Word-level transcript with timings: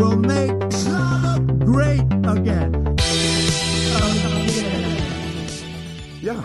will 0.00 0.16
make 0.16 0.72
Schlager 0.72 1.40
great 1.66 2.26
again. 2.26 2.96
Ja. 6.22 6.44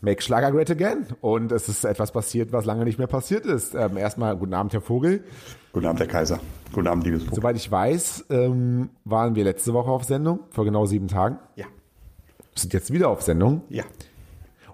Make 0.00 0.22
Schlager 0.22 0.52
Great 0.52 0.70
Again. 0.70 1.06
Und 1.20 1.50
es 1.52 1.68
ist 1.68 1.84
etwas 1.84 2.12
passiert, 2.12 2.52
was 2.52 2.64
lange 2.64 2.84
nicht 2.84 2.98
mehr 2.98 3.08
passiert 3.08 3.46
ist. 3.46 3.74
Ähm, 3.74 3.96
erstmal 3.96 4.36
guten 4.36 4.54
Abend, 4.54 4.72
Herr 4.72 4.80
Vogel. 4.80 5.24
Guten 5.72 5.86
Abend, 5.86 6.00
Herr 6.00 6.06
Kaiser. 6.06 6.38
Guten 6.72 6.86
Abend, 6.86 7.04
liebes 7.04 7.24
Buch. 7.24 7.34
Soweit 7.34 7.56
ich 7.56 7.70
weiß, 7.70 8.26
ähm, 8.30 8.90
waren 9.04 9.34
wir 9.34 9.42
letzte 9.44 9.72
Woche 9.72 9.90
auf 9.90 10.04
Sendung, 10.04 10.40
vor 10.50 10.64
genau 10.64 10.86
sieben 10.86 11.08
Tagen. 11.08 11.38
Ja. 11.56 11.66
Sind 12.54 12.72
jetzt 12.72 12.92
wieder 12.92 13.08
auf 13.08 13.22
Sendung. 13.22 13.62
Ja. 13.68 13.84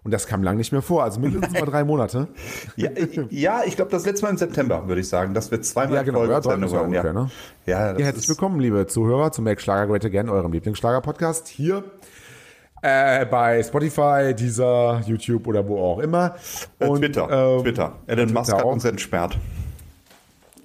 Und 0.05 0.11
das 0.11 0.27
kam 0.27 0.43
lang 0.43 0.59
nicht 0.59 0.71
mehr 0.71 0.83
vor. 0.83 1.03
Also 1.03 1.19
mindestens 1.19 1.59
mal 1.59 1.65
drei 1.67 1.83
Monate. 1.83 2.29
Ja, 2.77 2.91
ja 3.31 3.63
ich 3.65 3.75
glaube, 3.77 3.91
das 3.91 4.05
letzte 4.05 4.27
Mal 4.27 4.31
im 4.33 4.37
September, 4.37 4.87
würde 4.87 5.01
ich 5.01 5.09
sagen, 5.09 5.33
dass 5.33 5.51
wir 5.51 5.63
zweimal 5.63 5.97
Ja, 5.97 6.03
genau. 6.03 6.19
Folgen 6.19 6.33
Ja, 6.33 6.37
das 6.41 6.47
war 6.47 6.53
waren, 6.81 6.85
ungefähr, 6.87 7.05
ja. 7.07 7.13
ne? 7.13 7.31
Ja, 7.67 7.93
das 7.93 8.01
Ja, 8.01 8.05
herzlich 8.07 8.29
willkommen, 8.29 8.61
liebe 8.61 8.87
Zuhörer, 8.87 9.33
zum 9.33 9.45
Make 9.45 9.61
Schlager 9.63 9.87
Great 9.87 10.05
Again, 10.05 10.29
eurem 10.29 10.53
Lieblingsschlager-Podcast. 10.53 11.49
Hier 11.49 11.85
äh, 12.83 13.25
bei 13.25 13.63
Spotify, 13.63 14.35
dieser 14.39 15.01
YouTube 15.07 15.47
oder 15.47 15.67
wo 15.67 15.79
auch 15.79 15.99
immer. 16.01 16.35
äh, 16.81 16.87
Und, 16.87 16.99
Twitter. 17.01 17.31
ähm, 17.57 17.63
Twitter. 17.63 17.93
Elon 18.07 18.31
Musk 18.35 18.53
hat 18.53 18.63
auch. 18.63 18.73
uns 18.73 18.85
entsperrt. 18.85 19.39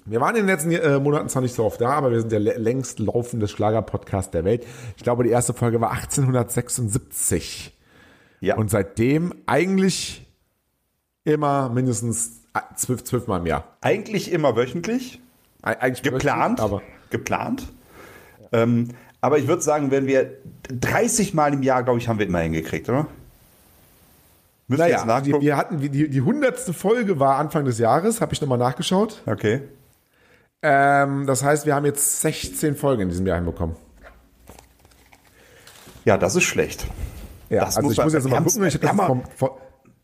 Wir 0.04 0.20
waren 0.20 0.34
in 0.36 0.42
den 0.42 0.48
letzten 0.48 0.72
äh, 0.72 0.98
Monaten 0.98 1.28
zwar 1.30 1.40
nicht 1.40 1.54
so 1.54 1.64
oft 1.64 1.80
da, 1.80 1.90
aber 1.90 2.10
wir 2.10 2.20
sind 2.20 2.30
der 2.32 2.40
lä- 2.40 2.58
längst 2.58 2.98
laufende 2.98 3.48
Schlager-Podcast 3.48 4.34
der 4.34 4.44
Welt. 4.44 4.66
Ich 4.98 5.02
glaube, 5.02 5.24
die 5.24 5.30
erste 5.30 5.54
Folge 5.54 5.80
war 5.80 5.92
1876. 5.92 7.72
Ja. 8.40 8.56
Und 8.56 8.70
seitdem 8.70 9.34
eigentlich 9.46 10.26
immer 11.24 11.68
mindestens 11.68 12.40
zwölf, 12.76 13.04
zwölfmal 13.04 13.40
im 13.40 13.46
Jahr. 13.46 13.64
Eigentlich 13.80 14.32
immer 14.32 14.56
wöchentlich. 14.56 15.20
Eig- 15.62 15.78
Eigentlich 15.78 16.02
Geplant. 16.02 16.58
aber 16.60 16.82
geplant. 17.10 17.68
Ähm, 18.52 18.88
aber 19.20 19.38
ich 19.38 19.46
würde 19.46 19.60
sagen, 19.62 19.90
wenn 19.90 20.06
wir 20.06 20.38
30 20.70 21.34
Mal 21.34 21.52
im 21.52 21.62
Jahr, 21.62 21.82
glaube 21.82 21.98
ich, 21.98 22.08
haben 22.08 22.18
wir 22.18 22.26
immer 22.26 22.38
hingekriegt, 22.40 22.88
oder? 22.88 23.06
Jetzt 24.68 24.78
naja, 24.78 24.98
wir, 25.00 25.04
nachgucken? 25.06 25.40
wir 25.42 25.56
hatten 25.56 25.78
die, 25.80 26.08
die 26.08 26.20
hundertste 26.22 26.72
Folge 26.72 27.18
war 27.20 27.36
Anfang 27.36 27.64
des 27.64 27.78
Jahres, 27.78 28.20
habe 28.20 28.32
ich 28.32 28.40
nochmal 28.40 28.56
nachgeschaut. 28.58 29.20
Okay. 29.26 29.62
Ähm, 30.62 31.26
das 31.26 31.42
heißt, 31.42 31.66
wir 31.66 31.74
haben 31.74 31.84
jetzt 31.86 32.20
16 32.22 32.76
Folgen 32.76 33.02
in 33.02 33.08
diesem 33.10 33.26
Jahr 33.26 33.36
hinbekommen. 33.36 33.76
Ja, 36.04 36.16
das 36.16 36.36
ist 36.36 36.44
schlecht. 36.44 36.86
Ja, 37.50 37.64
Das 37.64 37.76
also 37.76 37.82
muss 37.86 37.92
ich 37.92 37.98
man- 37.98 38.06
muss 38.06 38.12
jetzt 38.14 38.28
mal 38.28 38.42
gucken. 38.42 38.64
Ich 38.64 38.74
habe 38.74 38.86
das 38.86 38.90
haben 38.90 39.22
vom, 39.34 39.50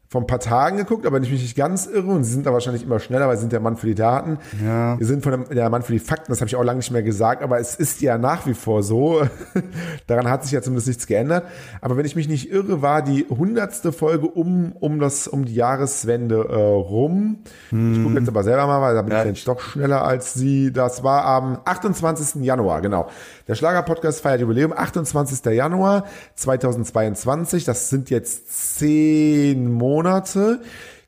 vor, 0.08 0.20
ein 0.20 0.26
paar 0.26 0.38
Tagen 0.40 0.76
geguckt, 0.76 1.04
aber 1.06 1.16
wenn 1.16 1.22
ich 1.24 1.30
mich 1.32 1.42
nicht 1.42 1.56
ganz 1.56 1.86
irre, 1.86 2.06
und 2.10 2.24
Sie 2.24 2.32
sind 2.32 2.46
da 2.46 2.52
wahrscheinlich 2.52 2.82
immer 2.84 2.98
schneller, 3.00 3.28
weil 3.28 3.36
Sie 3.36 3.40
sind 3.42 3.52
der 3.52 3.60
Mann 3.60 3.76
für 3.76 3.86
die 3.86 3.94
Daten. 3.94 4.38
Ja. 4.64 4.98
Wir 4.98 5.06
sind 5.06 5.22
von 5.22 5.32
dem, 5.32 5.48
der 5.48 5.68
Mann 5.70 5.82
für 5.82 5.92
die 5.92 5.98
Fakten, 5.98 6.30
das 6.32 6.40
habe 6.40 6.48
ich 6.48 6.56
auch 6.56 6.62
lange 6.64 6.78
nicht 6.78 6.90
mehr 6.90 7.02
gesagt, 7.02 7.42
aber 7.42 7.58
es 7.58 7.74
ist 7.74 8.00
ja 8.00 8.16
nach 8.18 8.46
wie 8.46 8.54
vor 8.54 8.82
so. 8.82 9.22
Daran 10.06 10.30
hat 10.30 10.44
sich 10.44 10.52
ja 10.52 10.62
zumindest 10.62 10.86
nichts 10.88 11.06
geändert. 11.06 11.44
Aber 11.80 11.96
wenn 11.96 12.06
ich 12.06 12.14
mich 12.16 12.28
nicht 12.28 12.50
irre, 12.50 12.82
war 12.82 13.02
die 13.02 13.26
hundertste 13.28 13.92
Folge 13.92 14.26
um, 14.26 14.72
um, 14.78 14.98
das, 15.00 15.26
um 15.28 15.44
die 15.44 15.54
Jahreswende 15.54 16.36
äh, 16.48 16.54
rum. 16.54 17.38
Ich 17.72 18.02
gucke 18.02 18.18
jetzt 18.18 18.28
aber 18.28 18.44
selber 18.44 18.66
mal, 18.66 18.80
weil 18.80 18.94
da 18.94 19.02
bin 19.02 19.12
Ja. 19.12 19.24
ich 19.24 19.44
doch 19.44 19.60
schneller 19.60 20.04
als 20.04 20.34
Sie. 20.34 20.72
Das 20.72 21.02
war 21.02 21.24
am 21.24 21.58
28. 21.64 22.42
Januar, 22.44 22.80
genau. 22.80 23.08
Der 23.48 23.54
Schlager-Podcast 23.54 24.20
feiert 24.20 24.40
Jubiläum, 24.40 24.72
28. 24.72 25.44
Januar 25.52 26.04
2022. 26.34 27.64
Das 27.64 27.88
sind 27.90 28.10
jetzt 28.10 28.76
zehn 28.78 29.72
Monate. 29.72 29.95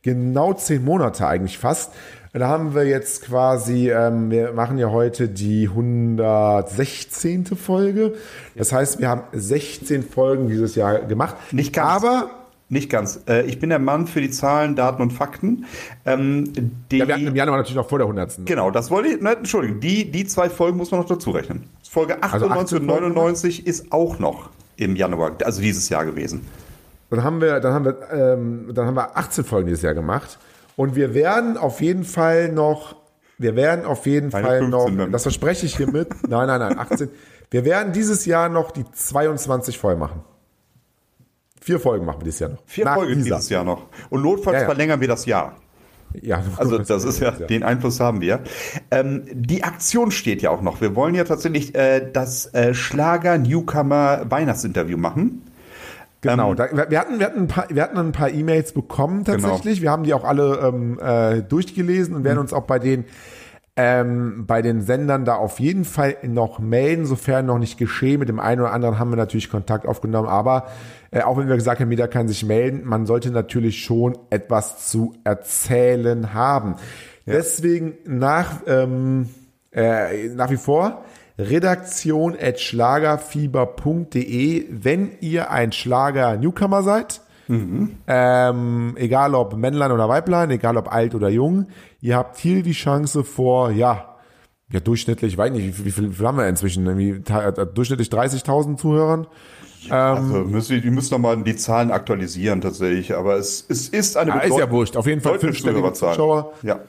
Genau 0.03 0.55
zehn 0.55 0.85
Monate 0.85 1.27
eigentlich 1.27 1.59
fast. 1.59 1.93
Da 2.33 2.47
haben 2.47 2.75
wir 2.75 2.85
jetzt 2.85 3.25
quasi, 3.25 3.91
ähm, 3.91 4.31
wir 4.31 4.53
machen 4.53 4.79
ja 4.79 4.91
heute 4.91 5.29
die 5.29 5.69
116. 5.69 7.47
Folge. 7.47 8.15
Das 8.55 8.73
heißt, 8.73 9.01
wir 9.01 9.09
haben 9.09 9.23
16 9.33 10.03
Folgen 10.03 10.49
dieses 10.49 10.75
Jahr 10.75 11.01
gemacht. 11.01 11.37
Nicht 11.53 11.73
ganz. 11.73 12.05
Aber 12.05 12.31
Nicht 12.69 12.91
ganz. 12.91 13.21
Äh, 13.27 13.47
ich 13.47 13.59
bin 13.59 13.71
der 13.71 13.79
Mann 13.79 14.07
für 14.07 14.21
die 14.21 14.31
Zahlen, 14.31 14.77
Daten 14.77 15.01
und 15.01 15.11
Fakten. 15.11 15.65
Ähm, 16.05 16.53
die, 16.91 16.99
ja, 16.99 17.09
wir 17.09 17.15
hatten 17.15 17.27
im 17.27 17.35
Januar 17.35 17.57
natürlich 17.57 17.77
noch 17.77 17.89
vor 17.89 17.99
der 17.99 18.07
100. 18.07 18.45
genau, 18.45 18.71
das 18.71 18.91
wollte 18.91 19.09
ich, 19.09 19.21
ne, 19.23 19.37
Entschuldigung, 19.37 19.81
die, 19.81 20.11
die 20.11 20.27
zwei 20.27 20.51
Folgen 20.51 20.77
muss 20.77 20.91
man 20.91 21.01
noch 21.01 21.09
dazu 21.09 21.31
rechnen. 21.31 21.65
Folge 21.89 22.23
Also 22.23 22.47
98 22.47 22.81
und 22.81 22.85
18 22.85 22.89
Folgen? 22.89 23.15
99 23.15 23.67
ist 23.67 23.91
auch 23.91 24.19
noch 24.19 24.51
im 24.77 24.97
Januar, 24.97 25.33
also 25.43 25.63
dieses 25.63 25.89
Jahr 25.89 26.05
gewesen. 26.05 26.47
Dann 27.11 27.25
haben 27.25 27.41
wir, 27.41 27.59
dann 27.61 27.73
haben 27.73 27.85
wir, 27.87 27.97
ähm, 28.13 28.71
dann 28.75 28.87
haben 28.87 28.95
wir 28.97 29.17
18 29.17 29.45
Folgen 29.45 29.67
dieses 29.69 29.83
Jahr 29.83 29.95
gemacht. 29.95 30.39
Und 30.77 30.95
wir 30.95 31.15
werden 31.15 31.57
auf 31.57 31.81
jeden 31.81 32.05
Fall 32.05 32.53
noch, 32.53 32.95
wir 33.39 33.57
werden 33.57 33.85
auf 33.85 34.07
jeden 34.07 34.31
Keine 34.31 34.47
Fall 34.47 34.59
15 34.61 34.71
noch, 34.71 34.89
mehr. 34.91 35.07
das 35.09 35.23
verspreche 35.23 35.67
ich 35.67 35.77
hiermit, 35.77 36.09
nein, 36.29 36.47
nein, 36.47 36.61
nein, 36.61 36.79
18. 36.79 37.09
Wir 37.51 37.65
werden 37.65 37.93
dieses 37.93 38.27
Jahr 38.27 38.49
noch 38.51 38.71
die 38.71 38.85
22 38.91 39.79
voll 39.79 39.97
machen. 39.97 40.21
Vier 41.61 41.81
Folgen 41.81 42.05
machen 42.07 42.21
wir 42.21 42.25
dieses 42.25 42.41
Jahr 42.41 42.51
noch. 42.51 42.63
Vier 42.67 42.85
Nach 42.85 42.95
Folgen 42.95 43.17
dieser. 43.23 43.37
dieses 43.37 43.51
Jahr 43.51 43.65
noch. 43.65 43.87
Und 44.11 44.23
notfalls 44.23 44.55
Ja, 44.57 44.61
ja. 44.61 44.67
verlängern 44.67 45.01
wir 45.01 45.09
das 45.09 45.27
Jahr. 45.27 45.57
Ja, 46.21 46.43
Also 46.57 46.79
das 46.79 47.05
ist 47.05 47.21
ja, 47.21 47.31
den 47.33 47.63
Einfluss 47.63 48.01
haben 48.01 48.21
wir. 48.21 48.41
Ähm, 48.91 49.25
die 49.33 49.65
Aktion 49.65 50.11
steht 50.11 50.43
ja 50.43 50.51
auch 50.51 50.63
noch. 50.63 50.81
Wir 50.81 50.95
wollen 50.95 51.15
ja 51.15 51.25
tatsächlich 51.25 51.75
äh, 51.75 52.09
das 52.13 52.53
äh, 52.55 52.75
Schlager-Newcomer-Weihnachtsinterview 52.75 54.97
machen. 54.97 55.43
Genau, 56.21 56.51
Ähm, 56.51 56.57
da, 56.57 56.91
wir, 56.91 56.99
hatten, 56.99 57.19
wir 57.19 57.27
hatten 57.27 57.41
ein 57.41 57.49
paar, 57.49 57.67
wir 57.69 57.83
hatten 57.83 57.99
ein 57.99 58.13
paar 58.13 58.31
E-Mails 58.31 58.73
bekommen 58.73 59.25
tatsächlich. 59.25 59.83
Wir 59.83 59.91
haben 59.91 60.03
die 60.03 60.15
auch 60.15 60.25
alle 60.25 60.59
ähm, 60.59 60.99
äh, 61.01 61.43
durchgelesen 61.43 62.15
und 62.15 62.25
werden 62.25 62.39
uns 62.39 62.53
auch 62.53 62.65
bei 62.65 62.79
den 62.79 63.05
ähm, 63.77 64.45
bei 64.45 64.61
den 64.61 64.83
Sendern 64.83 65.25
da 65.25 65.37
auf 65.37 65.61
jeden 65.61 65.85
Fall 65.85 66.17
noch 66.25 66.59
melden, 66.59 67.07
sofern 67.07 67.47
noch 67.47 67.61
nicht 67.61 67.79
geschehen. 67.79 68.19
Mit 68.19 68.29
dem 68.29 68.41
einen 68.41 68.61
oder 68.61 68.73
anderen 68.73 68.99
haben 68.99 69.11
wir 69.11 69.17
natürlich 69.17 69.51
Kontakt 69.51 69.87
aufgenommen, 69.87 70.27
aber 70.29 70.67
äh, 71.13 71.23
auch 71.23 71.39
wenn 71.39 71.49
wir 71.49 71.55
gesagt 71.55 71.81
haben, 71.81 71.91
jeder 71.91 72.09
kann 72.09 72.27
sich 72.27 72.45
melden, 72.45 72.83
man 72.85 73.07
sollte 73.07 73.31
natürlich 73.31 73.81
schon 73.81 74.19
etwas 74.31 74.89
zu 74.89 75.15
erzählen 75.23 76.35
haben. 76.35 76.75
Deswegen 77.25 77.95
nach 78.05 78.63
ähm, 78.67 79.29
äh, 79.71 80.29
nach 80.31 80.51
wie 80.51 80.57
vor 80.57 81.05
redaktion 81.39 82.37
at 82.41 82.61
schlagerfieber.de, 82.61 84.67
wenn 84.71 85.11
ihr 85.21 85.51
ein 85.51 85.73
Schlager-Newcomer 85.73 86.83
seid, 86.83 87.21
ähm, 88.07 88.93
egal 88.97 89.35
ob 89.35 89.57
Männlein 89.57 89.93
oder 89.93 90.09
Weiblein, 90.09 90.51
egal 90.51 90.77
ob 90.77 90.93
alt 90.93 91.15
oder 91.15 91.31
jung, 91.31 91.69
ihr 92.01 92.17
habt 92.17 92.37
hier 92.37 92.63
die 92.63 92.73
Chance 92.73 93.25
vor, 93.25 93.71
ja, 93.71 94.17
ja 94.71 94.81
durchschnittlich, 94.81 95.33
ich 95.33 95.39
weiß 95.39 95.51
nicht, 95.53 95.67
wie 95.67 95.73
viel, 95.73 95.85
wie 95.87 95.91
viel, 95.93 96.11
wie 96.11 96.15
viel 96.15 96.27
haben 96.27 96.37
wir 96.37 96.47
inzwischen, 96.47 96.85
irgendwie, 96.85 97.23
äh, 97.33 97.67
durchschnittlich 97.73 98.09
30.000 98.09 98.77
Zuhörern. 98.77 99.27
Also 99.89 100.45
müssen, 100.45 100.83
die 100.83 100.91
müssen 100.91 101.15
nochmal 101.15 101.43
die 101.43 101.57
Zahlen 101.57 101.91
aktualisieren 101.91 102.61
tatsächlich. 102.61 103.15
Aber 103.15 103.37
es, 103.37 103.65
es 103.69 103.89
ist 103.89 104.17
eine 104.17 104.35
Ah, 104.35 104.41
ist 104.41 104.59
ja 104.59 104.71
wurscht, 104.71 104.97
auf 104.97 105.07
jeden 105.07 105.21
Fall 105.21 105.39
fünfstellige. 105.39 105.93
Zuschauer. 105.93 106.53
Ja. 106.63 106.81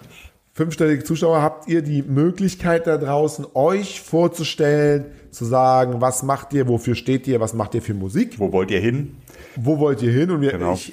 Fünfstellige 0.59 1.06
Zuschauer, 1.06 1.42
habt 1.42 1.70
ihr 1.70 1.81
die 1.81 2.02
Möglichkeit 2.02 2.86
da 2.86 2.97
draußen, 2.97 3.46
euch 3.53 4.02
vorzustellen, 4.02 5.06
zu 5.31 5.46
sagen, 5.46 6.02
was 6.02 6.22
macht 6.22 6.52
ihr, 6.53 6.68
wofür 6.68 6.96
steht 6.96 7.28
ihr, 7.28 7.40
was 7.40 7.53
macht 7.53 7.75
ihr 7.75 7.81
für 7.81 7.94
Musik, 7.94 8.40
Wo 8.40 8.52
wollt 8.52 8.69
ihr 8.72 8.81
hin? 8.81 9.16
wo 9.56 9.80
wollt 9.80 10.02
ihr 10.02 10.12
hin? 10.12 10.31
Und 10.31 10.42
wir, 10.42 10.52
Genau. 10.52 10.74
ich, 10.74 10.92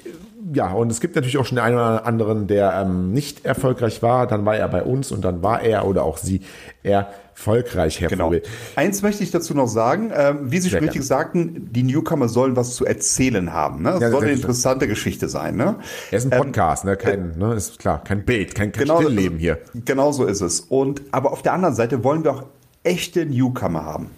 ja, 0.53 0.71
und 0.71 0.91
es 0.91 0.99
gibt 1.01 1.15
natürlich 1.15 1.37
auch 1.37 1.45
schon 1.45 1.55
den 1.57 1.63
einen 1.65 1.75
oder 1.75 2.05
anderen, 2.05 2.47
der 2.47 2.73
ähm, 2.85 3.11
nicht 3.11 3.45
erfolgreich 3.45 4.01
war, 4.01 4.27
dann 4.27 4.45
war 4.45 4.55
er 4.57 4.67
bei 4.67 4.83
uns 4.83 5.11
und 5.11 5.23
dann 5.23 5.43
war 5.43 5.61
er 5.61 5.87
oder 5.87 6.03
auch 6.03 6.17
sie 6.17 6.41
erfolgreich, 6.83 7.99
Herr 8.01 8.09
Genau. 8.09 8.25
Vogel. 8.25 8.43
Eins 8.75 9.01
möchte 9.01 9.23
ich 9.23 9.31
dazu 9.31 9.53
noch 9.53 9.67
sagen, 9.67 10.11
ähm, 10.15 10.51
wie 10.51 10.59
Sie 10.59 10.69
schon 10.69 10.79
richtig 10.79 11.03
sagten, 11.03 11.69
die 11.71 11.83
Newcomer 11.83 12.29
sollen 12.29 12.55
was 12.55 12.75
zu 12.75 12.85
erzählen 12.85 13.53
haben. 13.53 13.83
Ne? 13.83 13.91
Das 13.91 14.01
Ja, 14.01 14.11
soll 14.11 14.23
eine 14.23 14.31
interessante 14.33 14.87
Geschichte 14.87 15.29
sein. 15.29 15.55
Ne? 15.55 15.75
Er 16.11 16.17
ist 16.17 16.31
ein 16.31 16.37
Podcast, 16.37 16.85
ne? 16.85 16.97
Kein, 16.97 17.37
ne? 17.37 17.53
Ist 17.53 17.79
klar, 17.79 18.03
kein 18.03 18.23
Bild, 18.25 18.55
kein, 18.55 18.71
kein 18.71 18.83
Genau, 18.83 19.01
Stillleben 19.01 19.37
hier. 19.39 19.59
Genau 19.85 20.11
so 20.11 20.25
ist 20.25 20.41
es. 20.41 20.61
Und 20.61 21.01
aber 21.11 21.31
auf 21.31 21.41
der 21.41 21.53
anderen 21.53 21.75
Seite 21.75 22.03
wollen 22.03 22.23
wir 22.23 22.31
auch 22.31 22.43
echte 22.83 23.25
Newcomer 23.25 23.83
haben. 23.85 24.09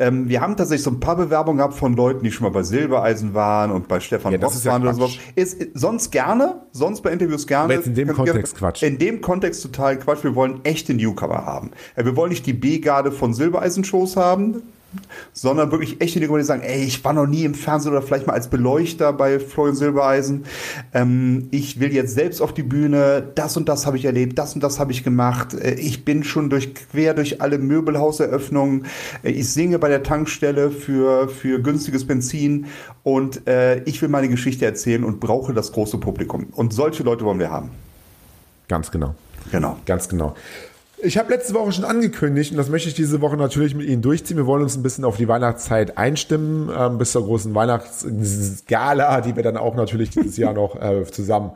Ähm, 0.00 0.28
wir 0.28 0.40
haben 0.40 0.56
tatsächlich 0.56 0.84
so 0.84 0.90
ein 0.90 1.00
paar 1.00 1.16
Bewerbungen 1.16 1.58
gehabt 1.58 1.74
von 1.74 1.94
Leuten, 1.94 2.22
die 2.22 2.30
schon 2.30 2.44
mal 2.44 2.50
bei 2.50 2.62
Silbereisen 2.62 3.34
waren 3.34 3.72
und 3.72 3.88
bei 3.88 3.98
Stefan 3.98 4.32
Ja, 4.32 4.38
Ross 4.38 4.54
ist 4.54 4.64
ja 4.64 4.72
waren 4.72 4.82
oder 4.82 4.94
sowas. 4.94 5.18
Ist, 5.34 5.60
sonst 5.74 6.12
gerne, 6.12 6.62
sonst 6.70 7.00
bei 7.02 7.10
Interviews 7.10 7.46
gerne. 7.46 7.64
Aber 7.64 7.74
jetzt 7.74 7.86
in 7.88 7.94
dem 7.94 8.12
Kontext 8.12 8.54
gerne. 8.54 8.72
Quatsch. 8.72 8.82
In 8.84 8.98
dem 8.98 9.20
Kontext 9.20 9.62
total 9.62 9.98
Quatsch. 9.98 10.22
Wir 10.22 10.36
wollen 10.36 10.60
echte 10.64 10.94
Newcomer 10.94 11.44
haben. 11.44 11.72
Äh, 11.96 12.04
Wir 12.04 12.14
wollen 12.14 12.30
nicht 12.30 12.46
die 12.46 12.52
B-Garde 12.52 13.10
von 13.10 13.34
Silbereisen-Shows 13.34 14.16
haben, 14.16 14.62
sondern 15.32 15.70
wirklich 15.70 16.00
echte 16.00 16.18
Newcomer, 16.18 16.38
die 16.38 16.44
sagen, 16.44 16.62
ey, 16.62 16.82
ich 16.82 17.04
war 17.04 17.12
noch 17.12 17.26
nie 17.26 17.44
im 17.44 17.54
Fernsehen 17.54 17.92
oder 17.92 18.02
vielleicht 18.02 18.26
mal 18.26 18.32
als 18.32 18.48
Beleuchter 18.48 19.12
bei 19.12 19.38
Florian 19.38 19.76
Silbereisen. 19.76 20.44
Ähm, 20.94 21.48
ich 21.50 21.78
will 21.80 21.92
jetzt 21.92 22.14
selbst 22.14 22.40
auf 22.40 22.54
die 22.54 22.62
Bühne, 22.62 23.30
das 23.34 23.56
und 23.56 23.68
das 23.68 23.86
habe 23.86 23.96
ich 23.96 24.04
erlebt, 24.04 24.38
das 24.38 24.54
und 24.54 24.62
das 24.62 24.80
habe 24.80 24.92
ich 24.92 25.04
gemacht. 25.04 25.54
Äh, 25.54 25.74
ich 25.74 26.04
bin 26.04 26.24
schon 26.24 26.50
durch 26.50 26.74
quer 26.74 27.14
durch 27.14 27.40
alle 27.42 27.58
Möbelhauseröffnungen. 27.58 28.86
Äh, 29.22 29.30
ich 29.32 29.50
singe 29.50 29.78
bei 29.78 29.88
der 29.88 30.02
Tankstelle 30.02 30.70
für, 30.70 31.28
für 31.28 31.60
günstiges 31.60 32.06
Benzin 32.06 32.66
und 33.02 33.46
äh, 33.46 33.82
ich 33.84 34.00
will 34.00 34.08
meine 34.08 34.28
Geschichte 34.28 34.64
erzählen 34.64 35.04
und 35.04 35.20
brauche 35.20 35.52
das 35.52 35.72
große 35.72 35.98
Publikum. 35.98 36.46
Und 36.52 36.72
solche 36.72 37.02
Leute 37.02 37.24
wollen 37.24 37.38
wir 37.38 37.50
haben. 37.50 37.70
Ganz 38.68 38.90
genau. 38.90 39.14
Genau. 39.50 39.78
Ganz 39.86 40.08
genau. 40.08 40.34
Ich 41.00 41.16
habe 41.16 41.32
letzte 41.32 41.54
Woche 41.54 41.70
schon 41.70 41.84
angekündigt, 41.84 42.50
und 42.50 42.56
das 42.56 42.70
möchte 42.70 42.88
ich 42.88 42.94
diese 42.94 43.20
Woche 43.20 43.36
natürlich 43.36 43.72
mit 43.72 43.86
Ihnen 43.86 44.02
durchziehen. 44.02 44.36
Wir 44.36 44.46
wollen 44.46 44.62
uns 44.62 44.76
ein 44.76 44.82
bisschen 44.82 45.04
auf 45.04 45.16
die 45.16 45.28
Weihnachtszeit 45.28 45.96
einstimmen, 45.96 46.70
ähm, 46.76 46.98
bis 46.98 47.12
zur 47.12 47.24
großen 47.24 47.54
Weihnachtsgala, 47.54 49.20
die 49.20 49.36
wir 49.36 49.44
dann 49.44 49.56
auch 49.56 49.76
natürlich 49.76 50.10
dieses 50.10 50.36
Jahr 50.36 50.54
noch 50.54 50.74
äh, 50.74 51.04
zusammen 51.04 51.52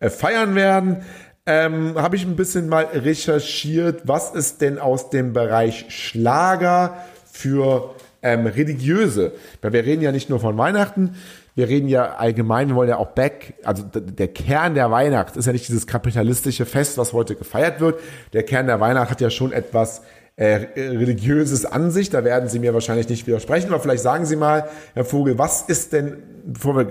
äh, 0.00 0.10
feiern 0.10 0.56
werden. 0.56 1.02
Ähm, 1.46 1.94
habe 1.96 2.16
ich 2.16 2.24
ein 2.24 2.34
bisschen 2.34 2.68
mal 2.68 2.84
recherchiert, 2.92 4.02
was 4.08 4.32
ist 4.32 4.60
denn 4.60 4.80
aus 4.80 5.08
dem 5.08 5.32
Bereich 5.32 5.86
Schlager 5.88 6.96
für 7.30 7.94
ähm, 8.22 8.46
religiöse, 8.46 9.32
weil 9.62 9.72
wir 9.72 9.84
reden 9.84 10.02
ja 10.02 10.10
nicht 10.10 10.28
nur 10.28 10.40
von 10.40 10.58
Weihnachten, 10.58 11.14
wir 11.60 11.68
reden 11.68 11.88
ja 11.88 12.14
allgemein, 12.14 12.68
wir 12.68 12.74
wollen 12.74 12.88
ja 12.88 12.96
auch 12.96 13.08
back, 13.08 13.52
also 13.64 13.82
der 13.84 14.28
Kern 14.28 14.74
der 14.74 14.90
Weihnacht 14.90 15.36
ist 15.36 15.44
ja 15.44 15.52
nicht 15.52 15.68
dieses 15.68 15.86
kapitalistische 15.86 16.64
Fest, 16.64 16.96
was 16.96 17.12
heute 17.12 17.34
gefeiert 17.34 17.80
wird. 17.80 18.00
Der 18.32 18.44
Kern 18.44 18.66
der 18.66 18.80
Weihnacht 18.80 19.10
hat 19.10 19.20
ja 19.20 19.28
schon 19.28 19.52
etwas 19.52 20.00
äh, 20.36 20.68
religiöses 20.74 21.66
an 21.66 21.90
sich. 21.90 22.08
Da 22.08 22.24
werden 22.24 22.48
Sie 22.48 22.60
mir 22.60 22.72
wahrscheinlich 22.72 23.10
nicht 23.10 23.26
widersprechen, 23.26 23.68
aber 23.68 23.78
vielleicht 23.80 24.02
sagen 24.02 24.24
Sie 24.24 24.36
mal, 24.36 24.70
Herr 24.94 25.04
Vogel, 25.04 25.36
was 25.36 25.60
ist 25.60 25.92
denn, 25.92 26.22
bevor 26.46 26.78
wir 26.78 26.84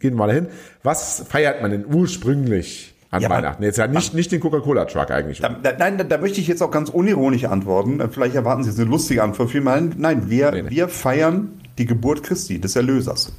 gehen 0.00 0.14
mal 0.14 0.26
dahin, 0.26 0.48
was 0.82 1.24
feiert 1.28 1.62
man 1.62 1.70
denn 1.70 1.86
ursprünglich? 1.86 2.92
An 3.08 3.22
ja, 3.22 3.30
Weihnachten. 3.30 3.62
Jetzt 3.62 3.78
ja 3.78 3.86
nicht, 3.86 4.14
nicht 4.14 4.32
den 4.32 4.40
Coca-Cola-Truck 4.40 5.12
eigentlich. 5.12 5.40
Da, 5.40 5.50
da, 5.50 5.72
nein, 5.78 5.96
da, 5.96 6.02
da, 6.02 6.18
möchte 6.18 6.40
ich 6.40 6.48
jetzt 6.48 6.60
auch 6.60 6.72
ganz 6.72 6.90
unironisch 6.90 7.44
antworten. 7.44 8.02
Vielleicht 8.10 8.34
erwarten 8.34 8.64
Sie 8.64 8.70
jetzt 8.70 8.80
eine 8.80 8.90
lustige 8.90 9.22
Antwort. 9.22 9.50
Vielmal, 9.50 9.80
nein, 9.96 10.28
wir, 10.28 10.50
nee, 10.50 10.62
nee. 10.62 10.70
wir 10.70 10.88
feiern 10.88 11.60
die 11.78 11.86
Geburt 11.86 12.24
Christi, 12.24 12.60
des 12.60 12.74
Erlösers. 12.74 13.32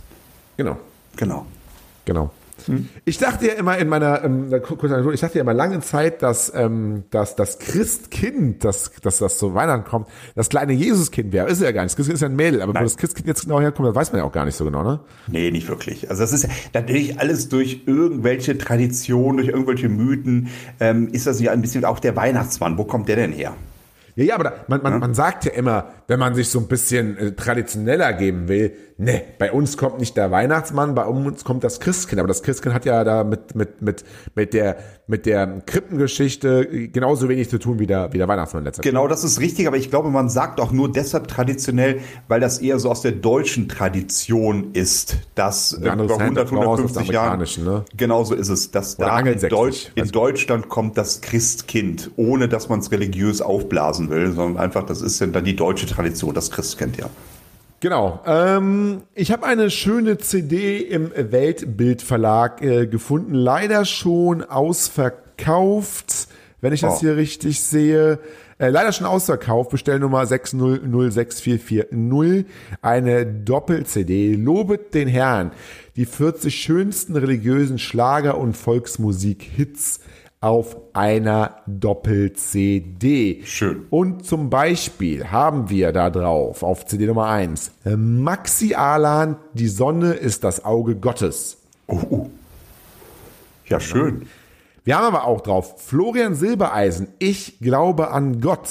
Genau. 0.57 0.77
Genau. 1.15 1.45
Genau. 2.06 2.31
Hm. 2.65 2.89
Ich 3.06 3.18
dachte 3.18 3.48
ja 3.48 3.54
immer 3.54 3.77
in 3.77 3.88
meiner, 3.88 4.24
ähm, 4.24 4.51
ich 5.13 5.21
dachte 5.21 5.36
ja 5.36 5.42
immer 5.42 5.54
lange 5.54 5.80
Zeit, 5.81 6.21
dass, 6.21 6.51
ähm, 6.56 7.04
dass 7.12 7.36
das 7.36 7.59
Christkind, 7.59 8.63
dass, 8.63 8.92
dass 9.01 9.19
das 9.19 9.38
zu 9.38 9.54
Weihnachten 9.54 9.89
kommt, 9.89 10.07
das 10.36 10.50
kleine 10.50 10.74
Jesuskind 10.74 11.31
wäre. 11.31 11.48
Ist 11.48 11.62
ja 11.62 11.71
gar 11.71 11.83
nicht. 11.83 11.92
Das 11.92 11.95
Christkind 11.95 12.15
ist 12.15 12.21
ja 12.21 12.30
ein 12.30 12.36
Mädel, 12.36 12.62
aber 12.62 12.74
Nein. 12.74 12.81
wo 12.81 12.86
das 12.86 12.98
Christkind 12.98 13.27
jetzt 13.27 13.44
genau 13.44 13.62
herkommt, 13.62 13.88
das 13.88 13.95
weiß 13.95 14.12
man 14.12 14.19
ja 14.19 14.25
auch 14.25 14.31
gar 14.31 14.45
nicht 14.45 14.56
so 14.56 14.65
genau, 14.65 14.83
ne? 14.83 15.00
Nee, 15.27 15.51
nicht 15.51 15.68
wirklich. 15.69 16.09
Also 16.09 16.24
das 16.24 16.33
ist 16.33 16.48
natürlich 16.74 17.19
alles 17.19 17.48
durch 17.50 17.83
irgendwelche 17.86 18.57
Traditionen, 18.57 19.38
durch 19.38 19.50
irgendwelche 19.50 19.89
Mythen, 19.89 20.50
ähm, 20.80 21.09
ist 21.09 21.27
das 21.27 21.39
ja 21.39 21.51
ein 21.51 21.62
bisschen 21.62 21.86
auch 21.86 22.00
der 22.00 22.15
Weihnachtsmann. 22.15 22.77
Wo 22.77 22.86
kommt 22.86 23.07
der 23.07 23.18
denn 23.18 23.31
her? 23.31 23.54
Ja, 24.15 24.24
ja, 24.24 24.36
aber 24.36 24.44
da, 24.45 24.54
man, 24.68 24.81
man, 24.81 25.00
man 25.00 25.13
sagt 25.13 25.45
ja 25.45 25.51
immer, 25.51 25.92
wenn 26.07 26.19
man 26.19 26.33
sich 26.33 26.50
so 26.50 26.59
ein 26.59 26.68
bisschen 26.68 27.18
äh, 27.18 27.31
traditioneller 27.33 28.13
geben 28.13 28.48
will, 28.48 28.74
ne, 28.97 29.23
bei 29.38 29.51
uns 29.51 29.77
kommt 29.77 29.99
nicht 29.99 30.17
der 30.17 30.31
Weihnachtsmann, 30.31 30.95
bei 30.95 31.05
uns 31.05 31.44
kommt 31.44 31.63
das 31.63 31.79
Christkind. 31.79 32.19
Aber 32.19 32.27
das 32.27 32.44
Christkind 32.44 32.73
hat 32.73 32.85
ja 32.85 33.03
da 33.03 33.23
mit, 33.23 33.55
mit, 33.55 33.81
mit, 33.81 34.03
mit 34.35 34.53
der, 34.53 34.77
mit 35.07 35.25
der 35.25 35.61
Krippengeschichte 35.65 36.89
genauso 36.89 37.29
wenig 37.29 37.49
zu 37.49 37.59
tun 37.59 37.79
wie 37.79 37.88
der, 37.88 38.11
wie 38.13 38.17
der 38.17 38.27
Weihnachtsmann 38.27 38.63
letztes 38.63 38.83
Genau, 38.83 39.07
das 39.07 39.23
ist 39.23 39.39
richtig, 39.39 39.67
aber 39.67 39.77
ich 39.77 39.89
glaube, 39.89 40.09
man 40.09 40.29
sagt 40.29 40.59
auch 40.59 40.71
nur 40.71 40.91
deshalb 40.91 41.27
traditionell, 41.27 42.01
weil 42.27 42.39
das 42.39 42.59
eher 42.59 42.79
so 42.79 42.89
aus 42.89 43.01
der 43.01 43.13
deutschen 43.13 43.69
Tradition 43.69 44.71
ist, 44.73 45.17
dass 45.35 45.73
über 45.73 45.91
100, 45.91 46.51
150 46.51 47.07
Jahren, 47.09 47.39
ne? 47.63 47.85
genau 47.95 48.23
so 48.23 48.33
ist 48.33 48.49
es, 48.49 48.71
dass 48.71 48.97
Oder 48.97 49.07
da 49.07 49.19
in, 49.19 49.49
Deutsch, 49.49 49.91
in 49.95 50.09
Deutschland 50.09 50.69
kommt 50.69 50.97
das 50.97 51.21
Christkind, 51.21 52.11
ohne 52.15 52.49
dass 52.49 52.69
man 52.69 52.79
es 52.79 52.91
religiös 52.91 53.41
aufblasen 53.41 54.09
will, 54.09 54.33
sondern 54.33 54.61
einfach, 54.61 54.83
das 54.83 55.01
ist 55.01 55.21
dann 55.21 55.44
die 55.44 55.55
deutsche 55.55 55.85
Tradition, 55.85 56.33
das 56.33 56.51
Christkind, 56.51 56.97
ja. 56.97 57.09
Genau. 57.79 58.21
Ähm, 58.25 59.03
ich 59.13 59.31
habe 59.31 59.45
eine 59.45 59.69
schöne 59.69 60.18
CD 60.18 60.79
im 60.79 61.12
Weltbildverlag 61.15 62.59
äh, 62.62 62.88
gefunden. 62.88 63.35
Leider 63.35 63.85
schon 63.85 64.44
ausverkauft, 64.44 66.27
wenn 66.59 66.74
ich 66.74 66.81
das 66.81 66.97
oh. 66.97 67.01
hier 67.01 67.18
richtig 67.18 67.62
sehe. 67.62 68.18
Äh, 68.57 68.69
leider 68.69 68.91
schon 68.91 69.06
ausverkauft. 69.06 69.69
Bestellnummer 69.69 70.24
6006440. 70.24 72.45
Eine 72.81 73.27
Doppel-CD. 73.27 74.33
Lobet 74.33 74.95
den 74.95 75.07
Herrn. 75.07 75.51
Die 75.95 76.06
40 76.06 76.56
schönsten 76.56 77.15
religiösen 77.15 77.77
Schlager- 77.77 78.39
und 78.39 78.57
Volksmusik-Hits 78.57 80.00
auf 80.39 80.77
einer 80.93 81.63
Doppel-CD. 81.65 83.41
Schön. 83.43 83.85
Und 83.89 84.25
zum 84.25 84.49
Beispiel 84.49 85.31
haben 85.31 85.69
wir 85.69 85.91
da 85.91 86.09
drauf 86.09 86.61
auf 86.61 86.85
CD 86.85 87.07
Nummer 87.07 87.27
1 87.27 87.71
Maxi 87.95 88.75
Alan, 88.75 89.37
die 89.53 89.67
Sonne 89.67 90.13
ist 90.13 90.43
das 90.43 90.63
Auge 90.63 90.95
Gottes. 90.95 91.57
Oh, 91.87 92.01
oh. 92.09 92.29
Ja, 93.65 93.79
schön. 93.79 94.27
Wir 94.83 94.97
haben 94.97 95.05
aber 95.05 95.25
auch 95.25 95.41
drauf 95.41 95.81
Florian 95.81 96.35
Silbereisen, 96.35 97.07
ich 97.19 97.59
glaube 97.59 98.11
an 98.11 98.39
Gott. 98.39 98.69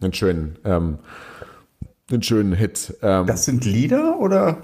Einen 0.00 0.14
schönen, 0.14 0.58
ähm, 0.64 0.98
einen 2.10 2.22
schönen 2.22 2.54
Hit. 2.54 2.96
Ähm, 3.02 3.26
das 3.26 3.44
sind 3.44 3.64
Lieder 3.64 4.18
oder? 4.18 4.58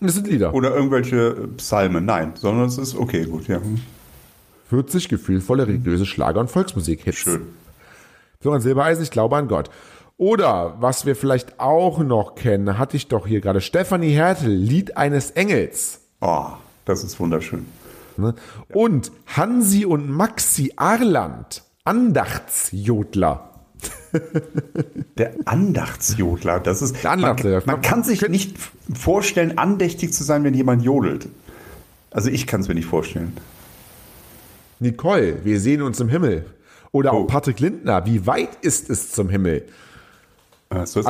Das 0.00 0.14
sind 0.14 0.26
Lieder. 0.26 0.52
Oder 0.52 0.74
irgendwelche 0.74 1.48
Psalmen? 1.56 2.04
Nein, 2.04 2.32
sondern 2.34 2.66
es 2.66 2.78
ist 2.78 2.96
okay, 2.96 3.24
gut, 3.26 3.46
ja. 3.46 3.60
40 4.74 5.08
gefühlvolle 5.08 5.68
religiöse 5.68 6.04
Schlager- 6.04 6.40
und 6.40 6.50
Volksmusik-Hits. 6.50 7.16
Schön. 7.16 7.42
Florian 8.40 8.60
Silbereisen, 8.60 9.04
ich 9.04 9.12
glaube 9.12 9.36
an 9.36 9.46
Gott. 9.46 9.70
Oder, 10.16 10.76
was 10.80 11.06
wir 11.06 11.14
vielleicht 11.14 11.60
auch 11.60 12.00
noch 12.00 12.34
kennen, 12.34 12.76
hatte 12.76 12.96
ich 12.96 13.06
doch 13.06 13.26
hier 13.26 13.40
gerade, 13.40 13.60
Stefanie 13.60 14.10
Hertel, 14.10 14.52
Lied 14.52 14.96
eines 14.96 15.30
Engels. 15.30 16.00
Oh, 16.20 16.46
das 16.86 17.04
ist 17.04 17.20
wunderschön. 17.20 17.66
Ne? 18.16 18.34
Und 18.72 19.12
Hansi 19.26 19.84
und 19.84 20.10
Maxi 20.10 20.72
Arland, 20.74 21.62
Andachtsjodler. 21.84 23.50
Der 25.18 25.34
Andachtsjodler, 25.44 26.58
das 26.58 26.82
ist. 26.82 27.06
Andachtsjodler. 27.06 27.62
Man, 27.66 27.76
man 27.76 27.80
kann 27.80 28.02
sich 28.02 28.28
nicht 28.28 28.56
vorstellen, 28.92 29.56
andächtig 29.56 30.12
zu 30.12 30.24
sein, 30.24 30.42
wenn 30.42 30.54
jemand 30.54 30.82
jodelt. 30.82 31.28
Also 32.10 32.28
ich 32.28 32.48
kann 32.48 32.60
es 32.60 32.68
mir 32.68 32.74
nicht 32.74 32.86
vorstellen. 32.86 33.36
Nicole, 34.80 35.44
wir 35.44 35.60
sehen 35.60 35.82
uns 35.82 36.00
im 36.00 36.08
Himmel. 36.08 36.46
Oder 36.92 37.12
oh. 37.12 37.18
auch 37.18 37.26
Patrick 37.26 37.60
Lindner, 37.60 38.06
wie 38.06 38.26
weit 38.26 38.50
ist 38.62 38.90
es 38.90 39.10
zum 39.10 39.28
Himmel? 39.28 39.64
also 40.74 41.00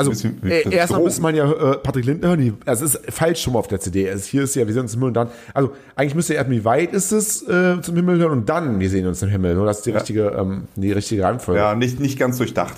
äh, 0.44 0.74
erstmal 0.74 1.02
müsste 1.02 1.22
man 1.22 1.34
ja 1.34 1.50
äh, 1.50 1.76
Patrick 1.78 2.04
Lindner 2.04 2.28
hören, 2.28 2.40
die, 2.40 2.52
also 2.66 2.84
es 2.84 2.94
ist 2.94 3.12
falsch 3.12 3.42
schon 3.42 3.54
mal 3.54 3.60
auf 3.60 3.68
der 3.68 3.80
CD. 3.80 4.10
Also 4.10 4.24
hier 4.26 4.42
ist 4.42 4.54
ja, 4.54 4.66
wir 4.66 4.74
sehen 4.74 4.82
uns 4.82 4.94
im 4.94 5.00
Himmel 5.00 5.08
und 5.08 5.14
dann, 5.14 5.28
also 5.52 5.72
eigentlich 5.96 6.14
müsste 6.14 6.34
erst, 6.34 6.50
wie 6.50 6.64
weit 6.64 6.92
ist 6.92 7.12
es 7.12 7.42
äh, 7.48 7.80
zum 7.80 7.96
Himmel 7.96 8.18
hören 8.18 8.32
und 8.32 8.48
dann, 8.48 8.80
wir 8.80 8.90
sehen 8.90 9.06
uns 9.06 9.22
im 9.22 9.28
Himmel. 9.30 9.54
Nur 9.54 9.66
das 9.66 9.78
ist 9.78 9.86
die 9.86 9.90
ja. 9.90 9.96
richtige, 9.96 10.26
ähm, 10.28 10.64
die 10.76 10.92
richtige 10.92 11.22
Reihenfolge. 11.22 11.60
Ja, 11.60 11.74
nicht, 11.74 12.00
nicht 12.00 12.18
ganz 12.18 12.38
durchdacht. 12.38 12.74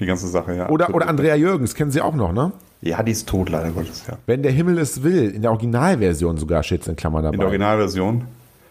Die 0.00 0.06
ganze 0.06 0.28
Sache, 0.28 0.54
ja. 0.54 0.68
Oder, 0.68 0.94
oder 0.94 1.08
Andrea 1.08 1.34
Jürgens, 1.34 1.74
kennen 1.74 1.90
Sie 1.90 2.00
auch 2.00 2.14
noch, 2.14 2.32
ne? 2.32 2.52
Ja, 2.82 3.02
die 3.02 3.12
ist 3.12 3.26
tot, 3.28 3.48
leider 3.48 3.70
Gottes, 3.70 4.04
ja. 4.06 4.18
Wenn 4.26 4.42
der 4.42 4.52
Himmel 4.52 4.78
es 4.78 5.02
will, 5.02 5.30
in 5.30 5.42
der 5.42 5.50
Originalversion 5.50 6.36
sogar 6.36 6.62
steht 6.62 6.82
es 6.82 6.88
in 6.88 6.96
Klammern 6.96 7.22
dabei. 7.22 7.34
In 7.34 7.40
der 7.40 7.48
Originalversion? 7.48 8.24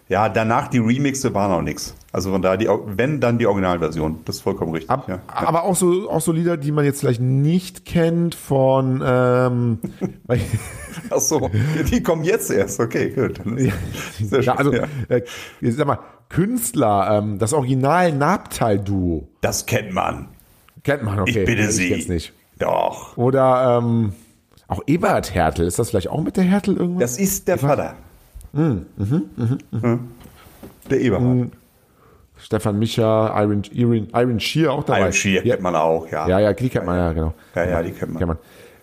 Ja, 0.07 0.29
danach 0.29 0.67
die 0.67 0.77
Remixe 0.77 1.33
waren 1.33 1.51
auch 1.51 1.63
nichts. 1.63 1.95
Also 2.11 2.29
von 2.29 2.41
da 2.41 2.57
die, 2.57 2.67
wenn 2.67 3.19
dann 3.19 3.39
die 3.39 3.47
Originalversion. 3.47 4.19
Das 4.25 4.37
ist 4.37 4.41
vollkommen 4.43 4.71
richtig. 4.71 4.89
Ab, 4.89 5.05
ja. 5.09 5.19
Aber 5.27 5.63
auch 5.63 5.75
so, 5.75 6.09
auch 6.09 6.21
so 6.21 6.31
Lieder, 6.31 6.57
die 6.57 6.71
man 6.71 6.85
jetzt 6.85 6.99
vielleicht 6.99 7.21
nicht 7.21 7.85
kennt 7.85 8.35
von. 8.35 9.03
Ähm, 9.03 9.79
Ach 11.09 11.19
so, 11.19 11.49
die 11.91 12.03
kommen 12.03 12.23
jetzt 12.23 12.51
erst. 12.51 12.79
Okay, 12.79 13.09
gut. 13.09 13.39
Ja, 13.57 13.73
sehr 14.21 14.43
schön. 14.43 14.43
Ja, 14.43 14.55
also, 14.55 14.73
ja. 14.73 14.83
Äh, 15.09 15.23
sag 15.61 15.87
mal, 15.87 15.99
Künstler, 16.29 17.19
ähm, 17.19 17.39
das 17.39 17.53
Original 17.53 18.11
Nabtal-Duo. 18.11 19.27
Das 19.41 19.65
kennt 19.65 19.91
man. 19.91 20.27
Kennt 20.83 21.03
man, 21.03 21.19
okay. 21.19 21.39
Ich 21.39 21.45
bitte 21.45 21.71
Sie. 21.71 21.89
Jetzt 21.89 22.09
nicht. 22.09 22.33
Doch. 22.59 23.17
Oder 23.17 23.79
ähm, 23.81 24.13
auch 24.67 24.81
Ebert 24.85 25.33
Hertel. 25.33 25.65
Ist 25.65 25.79
das 25.79 25.89
vielleicht 25.89 26.09
auch 26.09 26.21
mit 26.21 26.37
der 26.37 26.43
Hertel 26.43 26.77
irgendwas? 26.77 27.13
Das 27.13 27.19
ist 27.19 27.47
der 27.47 27.57
Vater. 27.57 27.95
Mhm, 28.55 28.85
mhm, 28.95 29.29
mhm, 29.35 29.57
mhm. 29.71 29.99
Der 30.89 31.01
Eberhard. 31.01 31.23
Mhm. 31.23 31.51
Stefan 32.37 32.79
Micha, 32.79 33.41
Iron, 33.41 33.63
Iron, 33.71 34.07
Iron 34.13 34.39
Shear 34.39 34.71
auch 34.71 34.83
dabei. 34.83 35.01
Iron 35.01 35.13
Shear 35.13 35.43
kennt 35.43 35.61
man 35.61 35.75
auch, 35.75 36.07
ja. 36.09 36.27
Ja, 36.27 36.39
ja, 36.39 36.53
die 36.53 36.69
kennt 36.69 36.85
man 36.85 36.97
ja, 36.97 37.13
genau. 37.13 37.33
Ja, 37.55 37.65
ja, 37.65 37.81
die 37.81 37.91
kennt 37.91 38.13
man. 38.13 38.19
Kennt 38.19 38.27
man. 38.27 38.37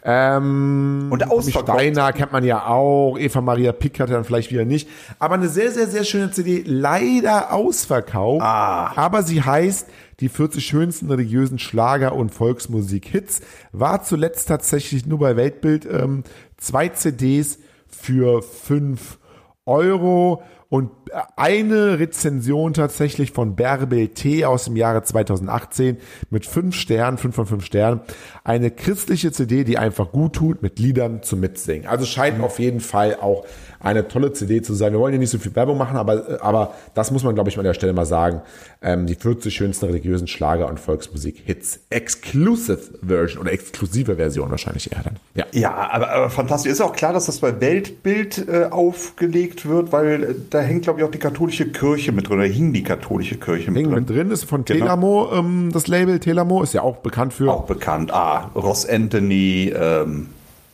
Ähm, 0.05 1.09
und 1.11 1.31
ausverkauft. 1.31 1.79
Steiner 1.79 2.13
kennt 2.13 2.33
man 2.33 2.43
ja 2.45 2.67
auch. 2.67 3.17
Eva 3.19 3.41
Maria 3.41 3.73
Pick 3.73 4.01
hat 4.01 4.11
dann 4.11 4.25
vielleicht 4.25 4.51
wieder 4.51 4.65
nicht. 4.65 4.89
Aber 5.21 5.35
eine 5.35 5.49
sehr, 5.49 5.71
sehr, 5.71 5.87
sehr 5.87 6.03
schöne 6.03 6.33
CD. 6.33 6.65
Leider 6.67 7.53
ausverkauft. 7.53 8.43
Ah. 8.43 8.93
Aber 8.97 9.23
sie 9.23 9.43
heißt 9.43 9.89
die 10.19 10.29
40 10.29 10.65
schönsten 10.65 11.09
religiösen 11.09 11.61
Schlager- 11.61 12.15
und 12.15 12.35
Volksmusik-Hits. 12.35 13.43
War 13.71 14.03
zuletzt 14.03 14.49
tatsächlich 14.49 15.07
nur 15.07 15.21
bei 15.21 15.37
Weltbild 15.37 15.87
ähm, 15.87 16.25
zwei 16.57 16.89
CDs 16.89 17.61
für 17.87 18.43
fünf 18.43 19.19
Euro 19.67 20.43
Und 20.73 20.91
eine 21.37 21.99
Rezension 21.99 22.73
tatsächlich 22.73 23.33
von 23.33 23.57
Bärbel 23.57 24.09
T. 24.09 24.47
aus 24.47 24.65
dem 24.65 24.77
Jahre 24.77 25.03
2018 25.03 25.99
mit 26.31 26.47
fünf 26.47 26.77
Sternen, 26.77 27.19
fünf 27.19 27.35
von 27.35 27.45
fünf 27.45 27.67
Sternen. 27.67 28.01
Eine 28.43 28.71
christliche 28.71 29.33
CD, 29.33 29.65
die 29.65 29.77
einfach 29.77 30.13
gut 30.13 30.33
tut, 30.33 30.63
mit 30.63 30.79
Liedern 30.79 31.23
zum 31.23 31.41
Mitsingen. 31.41 31.87
Also 31.87 32.07
scheint 32.07 32.43
auf 32.43 32.59
jeden 32.59 32.81
Fall 32.81 33.17
auch 33.21 33.45
eine 33.81 34.07
tolle 34.09 34.33
CD 34.33 34.63
zu 34.63 34.75
sein. 34.75 34.93
Wir 34.93 35.01
wollen 35.01 35.13
ja 35.13 35.19
nicht 35.19 35.31
so 35.31 35.39
viel 35.39 35.55
Werbung 35.55 35.77
machen, 35.77 35.97
aber, 35.97 36.39
aber 36.41 36.73
das 36.95 37.11
muss 37.11 37.25
man, 37.25 37.35
glaube 37.35 37.51
ich, 37.51 37.59
an 37.59 37.65
der 37.65 37.75
Stelle 37.75 37.93
mal 37.93 38.07
sagen. 38.07 38.43
Ähm, 38.81 39.07
die 39.07 39.17
40 39.17 39.53
schönsten 39.53 39.87
religiösen 39.87 40.29
Schlager- 40.29 40.69
und 40.69 40.79
Volksmusik-Hits. 40.79 41.81
Exclusive 41.91 42.79
Version 43.07 43.43
oder 43.43 43.53
exklusive 43.53 44.17
Version 44.17 44.51
wahrscheinlich 44.51 44.91
eher 44.93 45.03
dann. 45.03 45.17
Ja, 45.35 45.47
ja 45.53 45.75
aber, 45.75 46.11
aber 46.11 46.31
fantastisch. 46.31 46.73
Ist 46.73 46.81
auch 46.81 46.93
klar, 46.93 47.13
dass 47.13 47.27
das 47.27 47.41
bei 47.41 47.61
Weltbild 47.61 48.47
äh, 48.49 48.67
aufgelegt 48.71 49.69
wird, 49.69 49.93
weil 49.93 50.23
äh, 50.23 50.35
da 50.49 50.62
hängt, 50.63 50.83
glaube 50.83 51.01
ich, 51.01 51.07
auch 51.07 51.11
die 51.11 51.19
katholische 51.19 51.71
Kirche 51.71 52.13
mit 52.13 52.29
drin. 52.29 52.39
Oder 52.39 52.47
hing 52.47 52.73
die 52.73 52.83
katholische 52.83 53.37
Kirche 53.37 53.71
mit 53.71 53.83
hing 53.83 53.91
drin. 53.91 54.01
mit 54.01 54.11
drin. 54.11 54.31
Ist 54.31 54.45
von 54.45 54.65
genau. 54.65 54.81
Telamo 54.81 55.31
ähm, 55.33 55.71
das 55.73 55.87
Label. 55.87 56.19
Telamo 56.19 56.63
ist 56.63 56.75
ja 56.75 56.83
auch 56.83 56.99
bekannt 56.99 57.33
für. 57.33 57.51
Auch 57.53 57.65
bekannt. 57.65 58.13
Ah, 58.13 58.51
Ross 58.55 58.87
Anthony, 58.87 59.73
ähm, 59.75 60.29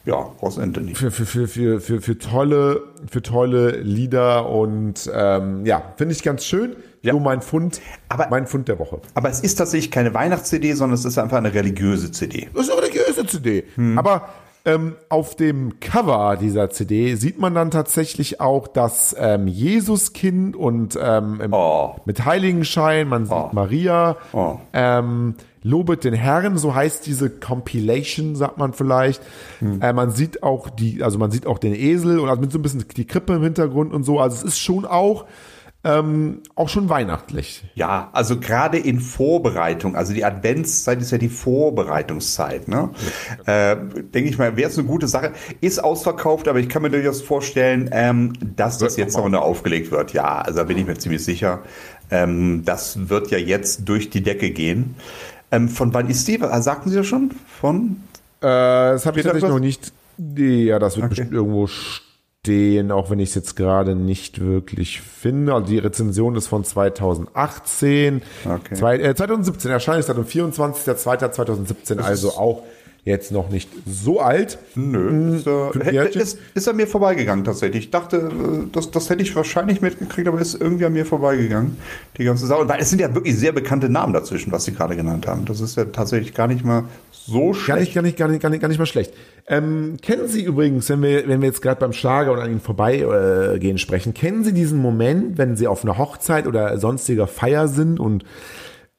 ja, 0.04 0.14
Ross 0.14 0.58
Anthony. 0.58 0.94
Für, 0.94 1.10
für, 1.10 1.26
für, 1.26 1.48
für, 1.48 1.80
für, 1.80 2.00
für, 2.00 2.18
tolle, 2.18 2.82
für 3.10 3.22
tolle 3.22 3.80
Lieder 3.80 4.48
und 4.48 5.10
ähm, 5.14 5.66
ja, 5.66 5.82
finde 5.96 6.14
ich 6.14 6.22
ganz 6.22 6.44
schön. 6.44 6.76
Ja. 7.02 7.12
So 7.12 7.20
mein 7.20 7.42
Fund, 7.42 7.80
aber, 8.08 8.28
mein 8.30 8.46
Fund 8.46 8.68
der 8.68 8.78
Woche. 8.78 9.00
Aber 9.14 9.28
es 9.30 9.40
ist 9.40 9.54
tatsächlich 9.56 9.90
keine 9.90 10.14
Weihnachts-CD, 10.14 10.72
sondern 10.72 10.94
es 10.94 11.04
ist 11.04 11.18
einfach 11.18 11.36
eine 11.38 11.54
religiöse 11.54 12.10
CD. 12.10 12.48
Das 12.54 12.66
ist 12.66 12.72
eine 12.72 12.82
religiöse 12.82 13.26
CD. 13.26 13.64
Hm. 13.76 13.98
Aber 13.98 14.28
ähm, 14.68 14.96
auf 15.08 15.34
dem 15.34 15.80
Cover 15.80 16.36
dieser 16.36 16.68
CD 16.68 17.14
sieht 17.14 17.38
man 17.38 17.54
dann 17.54 17.70
tatsächlich 17.70 18.40
auch 18.40 18.68
das 18.68 19.16
ähm, 19.18 19.46
Jesuskind 19.46 20.54
und 20.56 20.98
ähm, 21.00 21.40
oh. 21.50 21.94
mit 22.04 22.26
Heiligenschein, 22.26 23.08
man 23.08 23.24
sieht 23.24 23.34
oh. 23.34 23.48
Maria. 23.52 24.16
Oh. 24.32 24.58
Ähm, 24.74 25.34
Lobet 25.62 26.04
den 26.04 26.14
Herrn, 26.14 26.58
so 26.58 26.74
heißt 26.74 27.06
diese 27.06 27.30
Compilation, 27.30 28.36
sagt 28.36 28.58
man 28.58 28.74
vielleicht. 28.74 29.22
Hm. 29.60 29.80
Äh, 29.80 29.92
man 29.92 30.10
sieht 30.10 30.42
auch 30.42 30.70
die, 30.70 31.02
also 31.02 31.18
man 31.18 31.30
sieht 31.30 31.46
auch 31.46 31.58
den 31.58 31.74
Esel 31.74 32.18
und 32.20 32.28
also 32.28 32.40
mit 32.40 32.52
so 32.52 32.58
ein 32.58 32.62
bisschen 32.62 32.84
die 32.96 33.06
Krippe 33.06 33.34
im 33.34 33.42
Hintergrund 33.42 33.92
und 33.92 34.04
so. 34.04 34.20
Also 34.20 34.36
es 34.36 34.42
ist 34.42 34.58
schon 34.58 34.84
auch 34.84 35.24
ähm, 35.84 36.42
auch 36.56 36.68
schon 36.68 36.88
weihnachtlich. 36.88 37.64
Ja, 37.74 38.10
also 38.12 38.40
gerade 38.40 38.78
in 38.78 38.98
Vorbereitung, 39.00 39.94
also 39.94 40.12
die 40.12 40.24
Adventszeit 40.24 41.00
ist 41.00 41.12
ja 41.12 41.18
die 41.18 41.28
Vorbereitungszeit. 41.28 42.66
Ne? 42.66 42.90
Ja. 43.46 43.72
Äh, 43.72 43.76
Denke 44.12 44.28
ich 44.28 44.38
mal, 44.38 44.56
wäre 44.56 44.68
es 44.68 44.76
eine 44.76 44.88
gute 44.88 45.06
Sache. 45.06 45.32
Ist 45.60 45.82
ausverkauft, 45.82 46.48
aber 46.48 46.58
ich 46.58 46.68
kann 46.68 46.82
mir 46.82 46.90
durchaus 46.90 47.22
vorstellen, 47.22 47.88
ähm, 47.92 48.32
dass 48.56 48.78
das 48.78 48.96
jetzt 48.96 49.16
noch 49.16 49.32
aufgelegt 49.32 49.92
wird. 49.92 50.12
Ja, 50.12 50.40
also 50.40 50.58
da 50.58 50.64
bin 50.64 50.78
ich 50.78 50.86
mir 50.86 50.98
ziemlich 50.98 51.24
sicher. 51.24 51.62
Ähm, 52.10 52.62
das 52.64 53.08
wird 53.08 53.30
ja 53.30 53.38
jetzt 53.38 53.88
durch 53.88 54.10
die 54.10 54.22
Decke 54.22 54.50
gehen. 54.50 54.96
Ähm, 55.52 55.68
von 55.68 55.94
wann 55.94 56.10
ist 56.10 56.26
die? 56.26 56.38
Sagten 56.38 56.90
Sie 56.90 56.96
das 56.96 57.06
schon? 57.06 57.30
Von? 57.60 58.02
Äh, 58.40 58.46
das 58.46 59.06
habe 59.06 59.20
ich 59.20 59.24
tatsächlich 59.24 59.50
noch 59.50 59.60
nicht. 59.60 59.92
Ja, 60.36 60.80
das 60.80 60.96
wird 60.96 61.04
okay. 61.04 61.10
bestimmt 61.10 61.32
irgendwo 61.32 61.68
stehen, 61.68 62.07
auch 62.90 63.10
wenn 63.10 63.18
ich 63.18 63.30
es 63.30 63.34
jetzt 63.34 63.56
gerade 63.56 63.94
nicht 63.94 64.40
wirklich 64.40 65.00
finde. 65.00 65.54
Also 65.54 65.66
die 65.66 65.78
Rezension 65.78 66.36
ist 66.36 66.46
von 66.46 66.64
2018. 66.64 68.22
Okay. 68.44 68.74
Zwei, 68.74 68.98
äh, 68.98 69.14
2017, 69.14 69.70
Erscheinungsdatum 69.70 70.24
24.02.2017, 70.24 72.00
also 72.00 72.30
auch 72.30 72.62
jetzt 73.04 73.32
noch 73.32 73.48
nicht 73.48 73.70
so 73.86 74.20
alt. 74.20 74.58
Nö, 74.74 75.36
ist, 75.36 75.46
äh, 75.46 76.08
ist, 76.18 76.38
ist 76.54 76.66
er 76.66 76.74
mir 76.74 76.86
vorbeigegangen 76.86 77.44
tatsächlich. 77.44 77.84
Ich 77.84 77.90
dachte, 77.90 78.16
äh, 78.16 78.66
das, 78.72 78.90
das 78.90 79.10
hätte 79.10 79.22
ich 79.22 79.34
wahrscheinlich 79.34 79.80
mitgekriegt, 79.80 80.28
aber 80.28 80.40
ist 80.40 80.60
irgendwie 80.60 80.84
an 80.84 80.92
mir 80.92 81.06
vorbeigegangen, 81.06 81.76
die 82.16 82.24
ganze 82.24 82.46
Sache. 82.46 82.68
Weil 82.68 82.80
es 82.80 82.90
sind 82.90 83.00
ja 83.00 83.14
wirklich 83.14 83.36
sehr 83.36 83.52
bekannte 83.52 83.88
Namen 83.88 84.12
dazwischen, 84.12 84.52
was 84.52 84.64
Sie 84.64 84.72
gerade 84.72 84.96
genannt 84.96 85.26
haben. 85.26 85.44
Das 85.44 85.60
ist 85.60 85.76
ja 85.76 85.84
tatsächlich 85.86 86.34
gar 86.34 86.46
nicht 86.46 86.64
mal 86.64 86.84
so 87.10 87.54
schlecht. 87.54 87.66
Gar 87.66 87.78
nicht, 87.80 87.94
gar 87.94 88.02
nicht, 88.02 88.16
gar 88.16 88.28
nicht, 88.28 88.42
gar 88.42 88.50
nicht, 88.50 88.60
gar 88.60 88.68
nicht 88.68 88.78
mal 88.78 88.86
schlecht. 88.86 89.14
Ähm, 89.46 89.96
kennen 90.02 90.28
Sie 90.28 90.42
übrigens, 90.42 90.88
wenn 90.90 91.02
wir, 91.02 91.26
wenn 91.28 91.40
wir 91.40 91.48
jetzt 91.48 91.62
gerade 91.62 91.80
beim 91.80 91.92
Schlager 91.92 92.32
und 92.32 92.40
an 92.40 92.50
Ihnen 92.50 92.60
vorbeigehen 92.60 93.76
äh, 93.76 93.78
sprechen, 93.78 94.14
kennen 94.14 94.44
Sie 94.44 94.52
diesen 94.52 94.78
Moment, 94.80 95.38
wenn 95.38 95.56
Sie 95.56 95.66
auf 95.66 95.84
einer 95.84 95.98
Hochzeit 95.98 96.46
oder 96.46 96.78
sonstiger 96.78 97.26
Feier 97.26 97.68
sind 97.68 97.98
und 98.00 98.24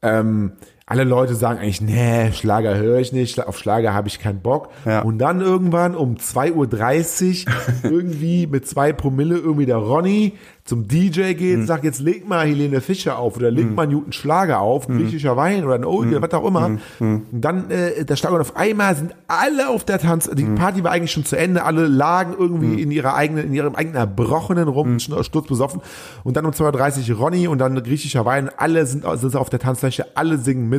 ähm, 0.02 0.54
alle 0.90 1.04
Leute 1.04 1.36
sagen 1.36 1.60
eigentlich, 1.60 1.82
nee, 1.82 2.32
Schlager 2.32 2.76
höre 2.76 2.98
ich 2.98 3.14
nicht, 3.14 3.46
auf 3.46 3.60
Schlager 3.60 3.94
habe 3.94 4.08
ich 4.08 4.20
keinen 4.20 4.42
Bock. 4.42 4.70
Ja. 4.86 5.02
Und 5.02 5.20
dann 5.20 5.40
irgendwann 5.40 5.94
um 5.94 6.16
2.30 6.16 7.46
Uhr 7.46 7.54
irgendwie 7.92 8.48
mit 8.48 8.68
zwei 8.68 8.92
Promille 8.92 9.38
irgendwie 9.38 9.68
der 9.68 9.78
Ronny 9.78 10.34
zum 10.70 10.88
DJ 10.88 11.34
geht, 11.34 11.60
mhm. 11.60 11.66
sagt, 11.66 11.84
jetzt 11.84 12.00
leg 12.00 12.28
mal 12.28 12.46
Helene 12.46 12.80
Fischer 12.80 13.18
auf 13.18 13.38
oder 13.38 13.50
leg 13.50 13.70
mhm. 13.70 13.76
mal 13.76 13.88
Newton 13.88 14.12
Schlager 14.12 14.60
auf, 14.60 14.88
mhm. 14.88 15.00
griechischer 15.00 15.36
Wein 15.36 15.64
oder 15.64 15.74
ein 15.74 15.84
Oldie, 15.84 16.16
mhm. 16.16 16.22
was 16.22 16.32
auch 16.34 16.46
immer. 16.46 16.70
Mhm. 16.70 17.24
Und 17.32 17.42
dann 17.42 17.72
äh, 17.72 18.06
der 18.06 18.16
Schlager 18.16 18.36
und 18.36 18.42
auf 18.42 18.56
einmal 18.56 18.96
sind 18.96 19.16
alle 19.28 19.70
auf 19.70 19.84
der 19.84 19.98
Tanz, 19.98 20.30
die 20.32 20.44
mhm. 20.44 20.56
Party 20.56 20.84
war 20.84 20.92
eigentlich 20.92 21.12
schon 21.12 21.26
zu 21.26 21.36
Ende, 21.36 21.64
alle 21.64 21.88
lagen 21.88 22.36
irgendwie 22.38 22.82
in 22.82 22.92
ihrer 22.92 23.16
eigenen, 23.16 23.46
in 23.48 23.54
ihrem 23.54 23.76
eigenen 23.76 23.96
erbrochenen 23.96 24.68
Rum, 24.68 24.94
mhm. 24.94 25.00
Sturz 25.00 25.48
besoffen 25.48 25.82
und 26.24 26.38
dann 26.38 26.46
um 26.46 26.52
2.30 26.52 27.12
Uhr 27.12 27.18
Ronny 27.18 27.48
und 27.48 27.58
dann 27.58 27.82
griechischer 27.82 28.26
Wein, 28.26 28.52
alle 28.56 28.86
sind, 28.86 29.06
sind 29.16 29.36
auf 29.36 29.50
der 29.50 29.60
Tanzfläche, 29.60 30.06
alle 30.16 30.38
singen 30.38 30.70
mit 30.70 30.79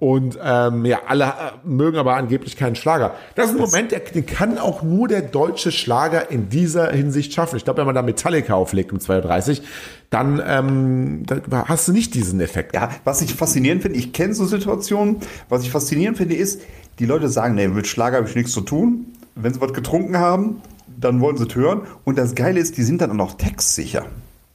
und 0.00 0.38
ähm, 0.42 0.84
ja, 0.84 1.00
alle 1.06 1.24
äh, 1.24 1.28
mögen 1.64 1.98
aber 1.98 2.16
angeblich 2.16 2.56
keinen 2.56 2.76
Schlager. 2.76 3.14
Das 3.34 3.46
ist 3.46 3.52
ein 3.52 3.60
Moment, 3.60 3.92
der, 3.92 4.00
den 4.00 4.26
kann 4.26 4.58
auch 4.58 4.82
nur 4.82 5.08
der 5.08 5.22
deutsche 5.22 5.70
Schlager 5.70 6.30
in 6.30 6.48
dieser 6.48 6.90
Hinsicht 6.90 7.32
schaffen. 7.32 7.56
Ich 7.56 7.64
glaube, 7.64 7.78
wenn 7.78 7.86
man 7.86 7.94
da 7.94 8.02
Metallica 8.02 8.54
auflegt 8.54 8.92
um 8.92 9.00
2 9.00 9.20
30, 9.20 9.62
dann 10.10 10.42
ähm, 10.46 11.22
da 11.26 11.68
hast 11.68 11.86
du 11.88 11.92
nicht 11.92 12.14
diesen 12.14 12.40
Effekt. 12.40 12.74
Ja, 12.74 12.90
was 13.04 13.20
ich 13.20 13.34
faszinierend 13.34 13.82
finde, 13.82 13.98
ich 13.98 14.12
kenne 14.12 14.34
so 14.34 14.46
Situationen, 14.46 15.18
was 15.48 15.62
ich 15.62 15.70
faszinierend 15.70 16.16
finde, 16.16 16.34
ist, 16.34 16.62
die 16.98 17.06
Leute 17.06 17.28
sagen, 17.28 17.54
nee, 17.54 17.68
mit 17.68 17.86
Schlager 17.86 18.16
habe 18.18 18.28
ich 18.28 18.34
nichts 18.34 18.52
zu 18.52 18.62
tun. 18.62 19.06
Wenn 19.34 19.54
sie 19.54 19.60
was 19.60 19.72
getrunken 19.72 20.18
haben, 20.18 20.62
dann 20.86 21.20
wollen 21.20 21.36
sie 21.36 21.46
es 21.46 21.54
hören. 21.54 21.82
Und 22.04 22.18
das 22.18 22.34
Geile 22.34 22.58
ist, 22.58 22.76
die 22.76 22.82
sind 22.82 23.00
dann 23.00 23.10
auch 23.12 23.14
noch 23.14 23.34
textsicher. 23.34 24.06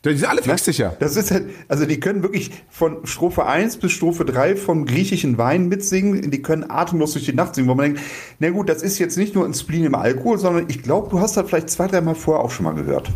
Die 0.05 0.17
sind 0.17 0.29
alle 0.29 0.41
textsicher. 0.41 0.95
Das 0.99 1.15
ist 1.15 1.31
halt, 1.31 1.45
also 1.69 1.85
die 1.85 1.99
können 1.99 2.23
wirklich 2.23 2.51
von 2.69 3.05
Strophe 3.05 3.45
1 3.45 3.77
bis 3.77 3.93
Strophe 3.93 4.25
3 4.25 4.57
vom 4.57 4.85
griechischen 4.85 5.37
Wein 5.37 5.69
mitsingen. 5.69 6.29
Die 6.29 6.41
können 6.41 6.69
atemlos 6.69 7.13
durch 7.13 7.25
die 7.25 7.33
Nacht 7.33 7.55
singen, 7.55 7.69
wo 7.69 7.75
man 7.75 7.93
denkt, 7.93 8.01
na 8.39 8.49
gut, 8.49 8.67
das 8.67 8.83
ist 8.83 8.99
jetzt 8.99 9.17
nicht 9.17 9.33
nur 9.33 9.45
ein 9.45 9.53
Spleen 9.53 9.85
im 9.85 9.95
Alkohol, 9.95 10.37
sondern 10.37 10.65
ich 10.67 10.83
glaube, 10.83 11.09
du 11.09 11.21
hast 11.21 11.37
das 11.37 11.47
vielleicht 11.47 11.69
zwei, 11.69 11.87
dreimal 11.87 12.15
vorher 12.15 12.43
auch 12.43 12.51
schon 12.51 12.65
mal 12.65 12.73
gehört. 12.73 13.11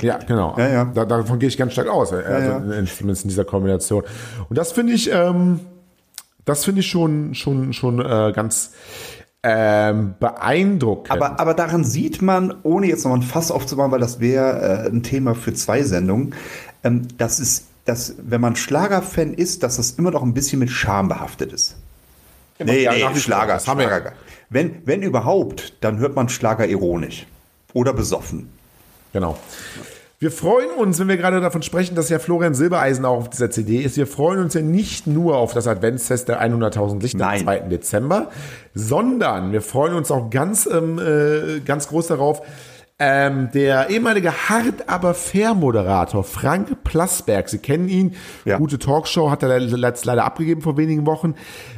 Ja, 0.00 0.16
genau. 0.16 0.54
Ja, 0.56 0.68
ja. 0.68 0.84
Da, 0.86 1.04
davon 1.04 1.38
gehe 1.38 1.48
ich 1.48 1.58
ganz 1.58 1.72
stark 1.72 1.88
aus, 1.88 2.12
also 2.12 2.26
ja, 2.26 2.38
ja. 2.38 2.84
zumindest 2.86 3.24
in 3.24 3.28
dieser 3.28 3.44
Kombination. 3.44 4.04
Und 4.48 4.56
das 4.56 4.72
finde 4.72 4.94
ich, 4.94 5.10
ähm, 5.12 5.60
das 6.46 6.64
finde 6.64 6.80
ich 6.80 6.86
schon, 6.86 7.34
schon, 7.34 7.74
schon 7.74 8.00
äh, 8.00 8.32
ganz 8.34 8.72
ähm, 9.42 10.14
beeindruckend. 10.20 11.10
Aber, 11.10 11.40
aber 11.40 11.54
daran 11.54 11.84
sieht 11.84 12.22
man, 12.22 12.54
ohne 12.62 12.86
jetzt 12.86 13.04
noch 13.04 13.14
ein 13.14 13.22
Fass 13.22 13.50
aufzumachen, 13.50 13.90
weil 13.90 14.00
das 14.00 14.20
wäre 14.20 14.84
äh, 14.84 14.88
ein 14.88 15.02
Thema 15.02 15.34
für 15.34 15.52
zwei 15.52 15.82
Sendungen, 15.82 16.34
ähm, 16.84 17.08
dass 17.18 17.38
es, 17.38 17.64
dass, 17.84 18.14
wenn 18.18 18.40
man 18.40 18.54
Schlagerfan 18.54 19.34
ist, 19.34 19.62
dass 19.62 19.76
das 19.76 19.92
immer 19.92 20.12
noch 20.12 20.22
ein 20.22 20.34
bisschen 20.34 20.60
mit 20.60 20.70
Scham 20.70 21.08
behaftet 21.08 21.52
ist. 21.52 21.76
Genau. 22.58 22.72
Nee, 22.72 22.88
nee, 22.88 23.18
Schlager, 23.18 23.54
das 23.54 23.66
haben 23.66 23.80
wir. 23.80 24.12
Wenn, 24.50 24.82
wenn 24.84 25.02
überhaupt, 25.02 25.74
dann 25.80 25.98
hört 25.98 26.14
man 26.14 26.28
Schlager 26.28 26.68
ironisch 26.68 27.26
oder 27.72 27.92
besoffen. 27.92 28.50
Genau. 29.12 29.38
Wir 30.22 30.30
freuen 30.30 30.70
uns, 30.70 31.00
wenn 31.00 31.08
wir 31.08 31.16
gerade 31.16 31.40
davon 31.40 31.62
sprechen, 31.62 31.96
dass 31.96 32.08
ja 32.08 32.20
Florian 32.20 32.54
Silbereisen 32.54 33.04
auch 33.04 33.16
auf 33.16 33.30
dieser 33.30 33.50
CD 33.50 33.78
ist. 33.78 33.96
Wir 33.96 34.06
freuen 34.06 34.38
uns 34.38 34.54
ja 34.54 34.60
nicht 34.60 35.08
nur 35.08 35.36
auf 35.36 35.52
das 35.52 35.66
Adventsfest 35.66 36.28
der 36.28 36.40
100.000 36.40 37.02
Lichter 37.02 37.28
am 37.28 37.38
2. 37.40 37.58
Dezember, 37.62 38.30
sondern 38.72 39.50
wir 39.50 39.62
freuen 39.62 39.94
uns 39.94 40.12
auch 40.12 40.30
ganz, 40.30 40.66
ähm, 40.72 41.00
äh, 41.00 41.58
ganz 41.64 41.88
groß 41.88 42.06
darauf, 42.06 42.40
ähm, 43.00 43.48
der 43.52 43.90
ehemalige 43.90 44.48
Hart 44.48 44.88
aber 44.88 45.14
fair 45.14 45.54
Moderator 45.54 46.22
Frank 46.22 46.84
Plasberg, 46.84 47.48
Sie 47.48 47.58
kennen 47.58 47.88
ihn, 47.88 48.14
ja. 48.44 48.58
gute 48.58 48.78
Talkshow, 48.78 49.28
hat 49.28 49.42
er 49.42 49.58
letzt 49.58 50.04
leider 50.04 50.24
abgegeben 50.24 50.62
vor 50.62 50.76
wenigen 50.76 51.04
Wochen, 51.04 51.34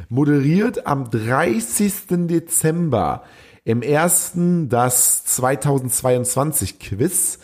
moderiert 0.07 0.85
am 0.85 1.09
30. 1.09 2.27
Dezember 2.27 3.23
im 3.63 3.81
ersten 3.81 4.69
das 4.69 5.25
2022 5.25 6.77
Quiz 6.77 7.39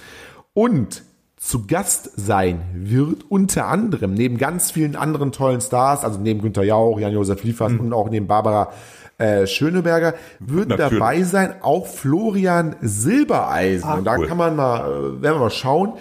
und 0.54 1.04
zu 1.38 1.66
Gast 1.66 2.12
sein 2.20 2.62
wird 2.74 3.26
unter 3.30 3.66
anderem 3.68 4.14
neben 4.14 4.38
ganz 4.38 4.70
vielen 4.72 4.96
anderen 4.96 5.32
tollen 5.32 5.60
Stars, 5.60 6.04
also 6.04 6.20
neben 6.20 6.42
Günter 6.42 6.64
Jauch, 6.64 7.00
Jan-Josef 7.00 7.44
Liefers 7.44 7.72
mhm. 7.72 7.80
und 7.80 7.94
auch 7.94 8.10
neben 8.10 8.28
Barbara 8.28 8.72
äh, 9.18 9.48
Schöneberger, 9.48 10.14
wird 10.40 10.70
Natürlich. 10.70 11.00
dabei 11.00 11.24
sein 11.24 11.56
auch 11.62 11.88
Florian 11.88 12.76
Silbereisen. 12.82 13.90
Ah, 13.90 13.96
und 13.96 14.04
da 14.06 14.18
cool. 14.18 14.28
kann 14.28 14.38
man 14.38 14.56
mal, 14.56 14.82
äh, 14.82 15.22
werden 15.22 15.36
wir 15.36 15.40
mal 15.40 15.50
schauen, 15.50 15.94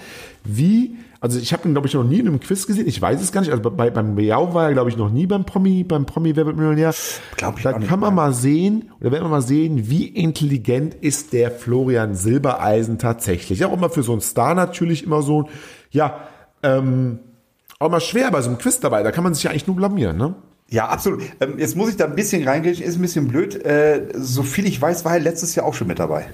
wie 0.45 0.97
also 1.21 1.39
ich 1.39 1.53
habe 1.53 1.69
ihn, 1.69 1.73
glaube 1.73 1.87
ich, 1.87 1.93
noch 1.93 2.05
nie 2.05 2.19
in 2.19 2.27
einem 2.27 2.41
Quiz 2.41 2.67
gesehen. 2.67 2.89
Ich 2.89 3.01
weiß 3.01 3.21
es 3.21 3.31
gar 3.31 3.43
nicht. 3.43 3.51
Also 3.51 3.71
bei, 3.71 3.91
beim 3.91 4.17
Beau 4.17 4.55
war 4.55 4.69
er, 4.69 4.73
glaube 4.73 4.89
ich, 4.89 4.97
noch 4.97 5.11
nie 5.11 5.27
beim 5.27 5.45
Promi, 5.45 5.85
beim 5.85 6.07
Promi 6.07 6.35
Wer 6.35 6.47
wird 6.47 6.57
Millionär. 6.57 6.95
Glaub 7.37 7.59
ich 7.59 7.63
da 7.63 7.73
auch 7.73 7.79
nicht 7.79 7.89
kann 7.89 8.01
man 8.01 8.15
mal 8.15 8.33
sehen, 8.33 8.91
oder 9.01 9.13
werden 9.13 9.25
wir 9.25 9.29
mal 9.29 9.43
sehen, 9.43 9.91
wie 9.91 10.07
intelligent 10.07 10.95
ist 10.95 11.35
der 11.35 11.51
Florian 11.51 12.15
Silbereisen 12.15 12.99
tatsächlich. 12.99 13.63
Auch 13.67 13.73
immer 13.75 13.91
für 13.91 14.03
so 14.03 14.13
einen 14.13 14.23
Star 14.23 14.55
natürlich 14.55 15.05
immer 15.05 15.21
so, 15.21 15.49
ja, 15.91 16.21
ähm, 16.63 17.19
auch 17.79 17.91
mal 17.91 18.01
schwer 18.01 18.31
bei 18.31 18.41
so 18.41 18.49
einem 18.49 18.59
Quiz 18.59 18.81
dabei. 18.81 19.03
Da 19.03 19.13
kann 19.13 19.25
man 19.25 19.35
sich 19.35 19.43
ja 19.43 19.51
eigentlich 19.51 19.67
nur 19.67 19.77
blamieren, 19.77 20.17
ne? 20.17 20.35
Ja, 20.71 20.89
absolut. 20.89 21.23
Ähm, 21.41 21.59
jetzt 21.59 21.77
muss 21.77 21.91
ich 21.91 21.97
da 21.97 22.07
ein 22.07 22.15
bisschen 22.15 22.47
reingehen, 22.47 22.81
ist 22.81 22.97
ein 22.97 23.03
bisschen 23.03 23.29
blöd. 23.29 23.63
Äh, 23.65 24.09
so 24.15 24.43
viel 24.43 24.67
ich 24.67 24.81
weiß, 24.81 25.05
war 25.05 25.15
er 25.15 25.21
letztes 25.21 25.55
Jahr 25.55 25.67
auch 25.67 25.75
schon 25.75 25.89
mit 25.89 25.99
dabei. 25.99 26.31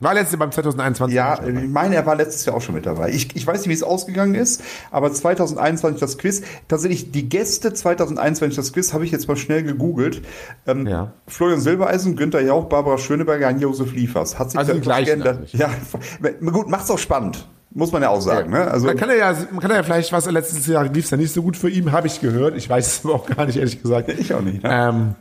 War 0.00 0.14
letzte 0.14 0.36
beim 0.36 0.52
2021. 0.52 1.14
Ja, 1.16 1.40
ich 1.44 1.68
meine, 1.68 1.96
er 1.96 2.06
war 2.06 2.14
letztes 2.14 2.44
Jahr 2.46 2.54
auch 2.56 2.60
schon 2.62 2.76
mit 2.76 2.86
dabei. 2.86 3.10
Ich, 3.10 3.34
ich 3.34 3.44
weiß 3.44 3.58
nicht, 3.60 3.68
wie 3.68 3.72
es 3.72 3.82
ausgegangen 3.82 4.36
ist, 4.36 4.62
aber 4.92 5.12
2021 5.12 5.98
das 6.00 6.18
Quiz, 6.18 6.42
tatsächlich 6.68 7.10
die 7.10 7.28
Gäste 7.28 7.72
2021 7.72 8.54
das 8.56 8.72
Quiz, 8.72 8.92
habe 8.92 9.04
ich 9.04 9.10
jetzt 9.10 9.26
mal 9.26 9.36
schnell 9.36 9.64
gegoogelt. 9.64 10.22
Ähm, 10.68 10.86
Ja. 10.86 11.12
Florian 11.26 11.60
Silbereisen, 11.60 12.14
Günther 12.14 12.42
Jauch, 12.42 12.66
Barbara 12.66 12.96
Schöneberger, 12.98 13.48
Jan-Josef 13.50 13.92
Liefers. 13.92 14.38
Hat 14.38 14.50
sich 14.52 14.58
Also 14.58 14.74
die 14.74 14.80
gleichen 14.80 15.06
geändert. 15.22 15.52
Ja, 15.52 15.68
gut, 16.52 16.68
macht's 16.68 16.90
auch 16.90 16.98
spannend. 16.98 17.48
Muss 17.70 17.92
man 17.92 18.00
ja 18.02 18.08
auch 18.08 18.20
sagen. 18.20 18.50
Ne? 18.50 18.70
Also, 18.70 18.86
da 18.86 18.94
kann 18.94 19.10
er 19.10 19.16
ja, 19.16 19.34
man 19.50 19.60
kann 19.60 19.70
er 19.70 19.78
ja 19.78 19.82
vielleicht, 19.82 20.10
was 20.12 20.30
letztes 20.30 20.66
Jahr 20.68 20.84
lief, 20.84 21.04
ist 21.04 21.10
ja 21.10 21.16
nicht 21.16 21.32
so 21.34 21.42
gut 21.42 21.56
für 21.56 21.68
ihn, 21.68 21.92
habe 21.92 22.06
ich 22.06 22.20
gehört. 22.20 22.56
Ich 22.56 22.68
weiß 22.70 22.86
es 22.98 23.04
aber 23.04 23.14
auch 23.16 23.26
gar 23.26 23.46
nicht, 23.46 23.56
ehrlich 23.58 23.82
gesagt. 23.82 24.08
ich 24.18 24.32
auch 24.32 24.40
nicht. 24.42 24.62
Ne? 24.62 24.70
Ähm, 24.72 25.14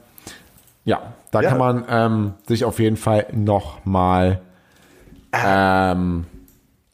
ja, 0.85 1.13
da 1.31 1.41
Ja. 1.41 1.49
kann 1.49 1.57
man 1.57 1.85
ähm, 1.89 2.33
sich 2.47 2.63
auf 2.63 2.79
jeden 2.79 2.95
Fall 2.95 3.25
noch 3.33 3.83
mal 3.85 4.41
ähm, 5.31 6.25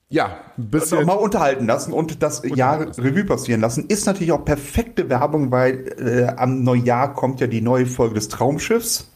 ja, 0.10 0.38
ein 0.58 0.70
bisschen 0.70 1.06
mal 1.06 1.14
unterhalten 1.14 1.66
lassen 1.66 1.92
und 1.92 2.22
das 2.22 2.44
Jahr 2.44 2.82
Revue 3.00 3.26
passieren 3.26 3.62
lassen, 3.62 3.86
ist 3.88 4.06
natürlich 4.06 4.32
auch 4.32 4.46
perfekte 4.46 5.10
Werbung, 5.10 5.52
weil 5.52 5.96
äh, 5.98 6.28
am 6.38 6.64
Neujahr 6.64 7.14
kommt 7.14 7.40
ja 7.40 7.48
die 7.48 7.62
neue 7.62 7.88
Folge 7.88 8.16
des 8.16 8.30
Traumschiffs. 8.30 9.10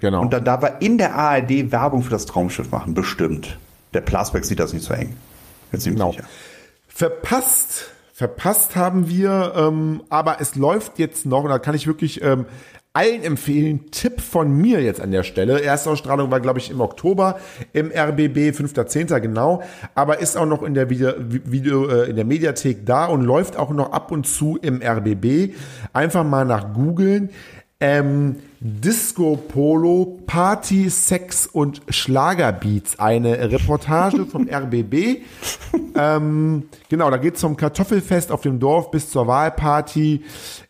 genau. 0.00 0.20
Und 0.20 0.32
dann 0.32 0.44
darf 0.44 0.62
er 0.62 0.80
in 0.82 0.98
der 0.98 1.16
ARD 1.16 1.72
Werbung 1.72 2.02
für 2.02 2.10
das 2.10 2.26
Traumschiff 2.26 2.70
machen, 2.70 2.94
bestimmt. 2.94 3.58
Der 3.92 4.02
Plasberg 4.02 4.44
sieht 4.44 4.60
das 4.60 4.72
nicht 4.72 4.84
so 4.84 4.94
eng. 4.94 5.16
Genau. 5.72 6.12
sicher. 6.12 6.24
Verpasst, 6.86 7.90
verpasst 8.12 8.76
haben 8.76 9.08
wir, 9.08 9.52
ähm, 9.56 10.04
aber 10.10 10.40
es 10.40 10.54
läuft 10.54 11.00
jetzt 11.00 11.26
noch, 11.26 11.42
und 11.42 11.50
da 11.50 11.58
kann 11.58 11.74
ich 11.74 11.88
wirklich 11.88 12.22
ähm, 12.22 12.46
allen 12.96 13.22
empfehlen, 13.22 13.90
Tipp 13.90 14.22
von 14.22 14.50
mir 14.50 14.80
jetzt 14.80 15.02
an 15.02 15.10
der 15.10 15.22
Stelle. 15.22 15.62
Erstausstrahlung 15.62 16.30
war, 16.30 16.40
glaube 16.40 16.60
ich, 16.60 16.70
im 16.70 16.80
Oktober 16.80 17.38
im 17.74 17.88
RBB, 17.88 18.56
5.10. 18.56 19.20
genau, 19.20 19.62
aber 19.94 20.20
ist 20.20 20.38
auch 20.38 20.46
noch 20.46 20.62
in 20.62 20.72
der 20.72 20.88
Video, 20.88 21.12
Video 21.18 21.88
äh, 21.88 22.08
in 22.08 22.16
der 22.16 22.24
Mediathek 22.24 22.86
da 22.86 23.04
und 23.04 23.20
läuft 23.20 23.58
auch 23.58 23.68
noch 23.68 23.92
ab 23.92 24.10
und 24.12 24.26
zu 24.26 24.56
im 24.62 24.80
RBB. 24.80 25.54
Einfach 25.92 26.24
mal 26.24 26.46
nach 26.46 26.72
googeln. 26.72 27.28
Ähm, 27.78 28.36
Disco 28.58 29.36
Polo, 29.36 30.18
Party, 30.26 30.88
Sex 30.88 31.46
und 31.46 31.82
Schlagerbeats. 31.90 32.98
Eine 32.98 33.50
Reportage 33.52 34.24
vom 34.24 34.48
RBB. 34.50 35.20
Ähm, 35.94 36.70
genau, 36.88 37.10
da 37.10 37.18
geht's 37.18 37.40
zum 37.40 37.58
Kartoffelfest 37.58 38.32
auf 38.32 38.40
dem 38.40 38.60
Dorf 38.60 38.90
bis 38.90 39.10
zur 39.10 39.26
Wahlparty. 39.26 40.24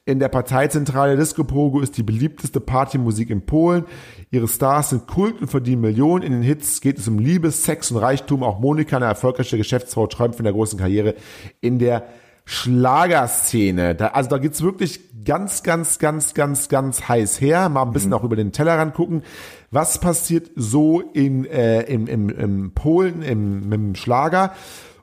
In 0.05 0.19
der 0.19 0.29
Parteizentrale 0.29 1.17
Disco 1.17 1.45
Pogo 1.45 1.81
ist 1.81 1.97
die 1.97 2.03
beliebteste 2.03 2.59
Partymusik 2.59 3.31
in 3.31 3.47
Polen. 3.47 3.85
Ihre 4.33 4.49
Stars 4.49 4.91
sind 4.91 5.07
Kult 5.07 5.41
und 5.41 5.49
verdienen 5.49 5.83
Millionen. 5.83 6.25
In 6.25 6.33
den 6.33 6.43
Hits 6.43 6.81
geht 6.81 6.99
es 6.99 7.07
um 7.07 7.21
Liebe, 7.21 7.53
Sex 7.53 7.93
und 7.93 7.99
Reichtum. 7.99 8.43
Auch 8.43 8.59
Monika, 8.59 8.97
eine 8.97 9.07
erfolgreiche 9.07 9.57
Geschäftsfrau, 9.57 10.09
träumt 10.09 10.35
von 10.35 10.45
der 10.45 10.53
großen 10.53 10.77
Karriere 10.77 11.15
in 11.61 11.79
der 11.79 12.09
Schlagerszene. 12.47 13.95
Da, 13.95 14.09
also 14.09 14.31
da 14.31 14.39
geht's 14.39 14.63
wirklich 14.63 15.01
ganz, 15.25 15.63
ganz, 15.63 15.99
ganz, 15.99 16.33
ganz, 16.33 16.69
ganz 16.69 17.09
heiß 17.09 17.41
her. 17.41 17.69
Mal 17.69 17.83
ein 17.83 17.93
bisschen 17.93 18.15
auch 18.15 18.25
über 18.25 18.37
den 18.37 18.53
Tellerrand 18.53 18.95
gucken. 18.95 19.23
Was 19.71 19.99
passiert 19.99 20.51
so 20.55 21.01
in, 21.01 21.45
äh, 21.45 21.83
im, 21.83 22.07
im, 22.07 22.31
im 22.31 22.73
Polen, 22.73 23.23
im, 23.23 23.71
im 23.73 23.95
Schlager? 23.97 24.55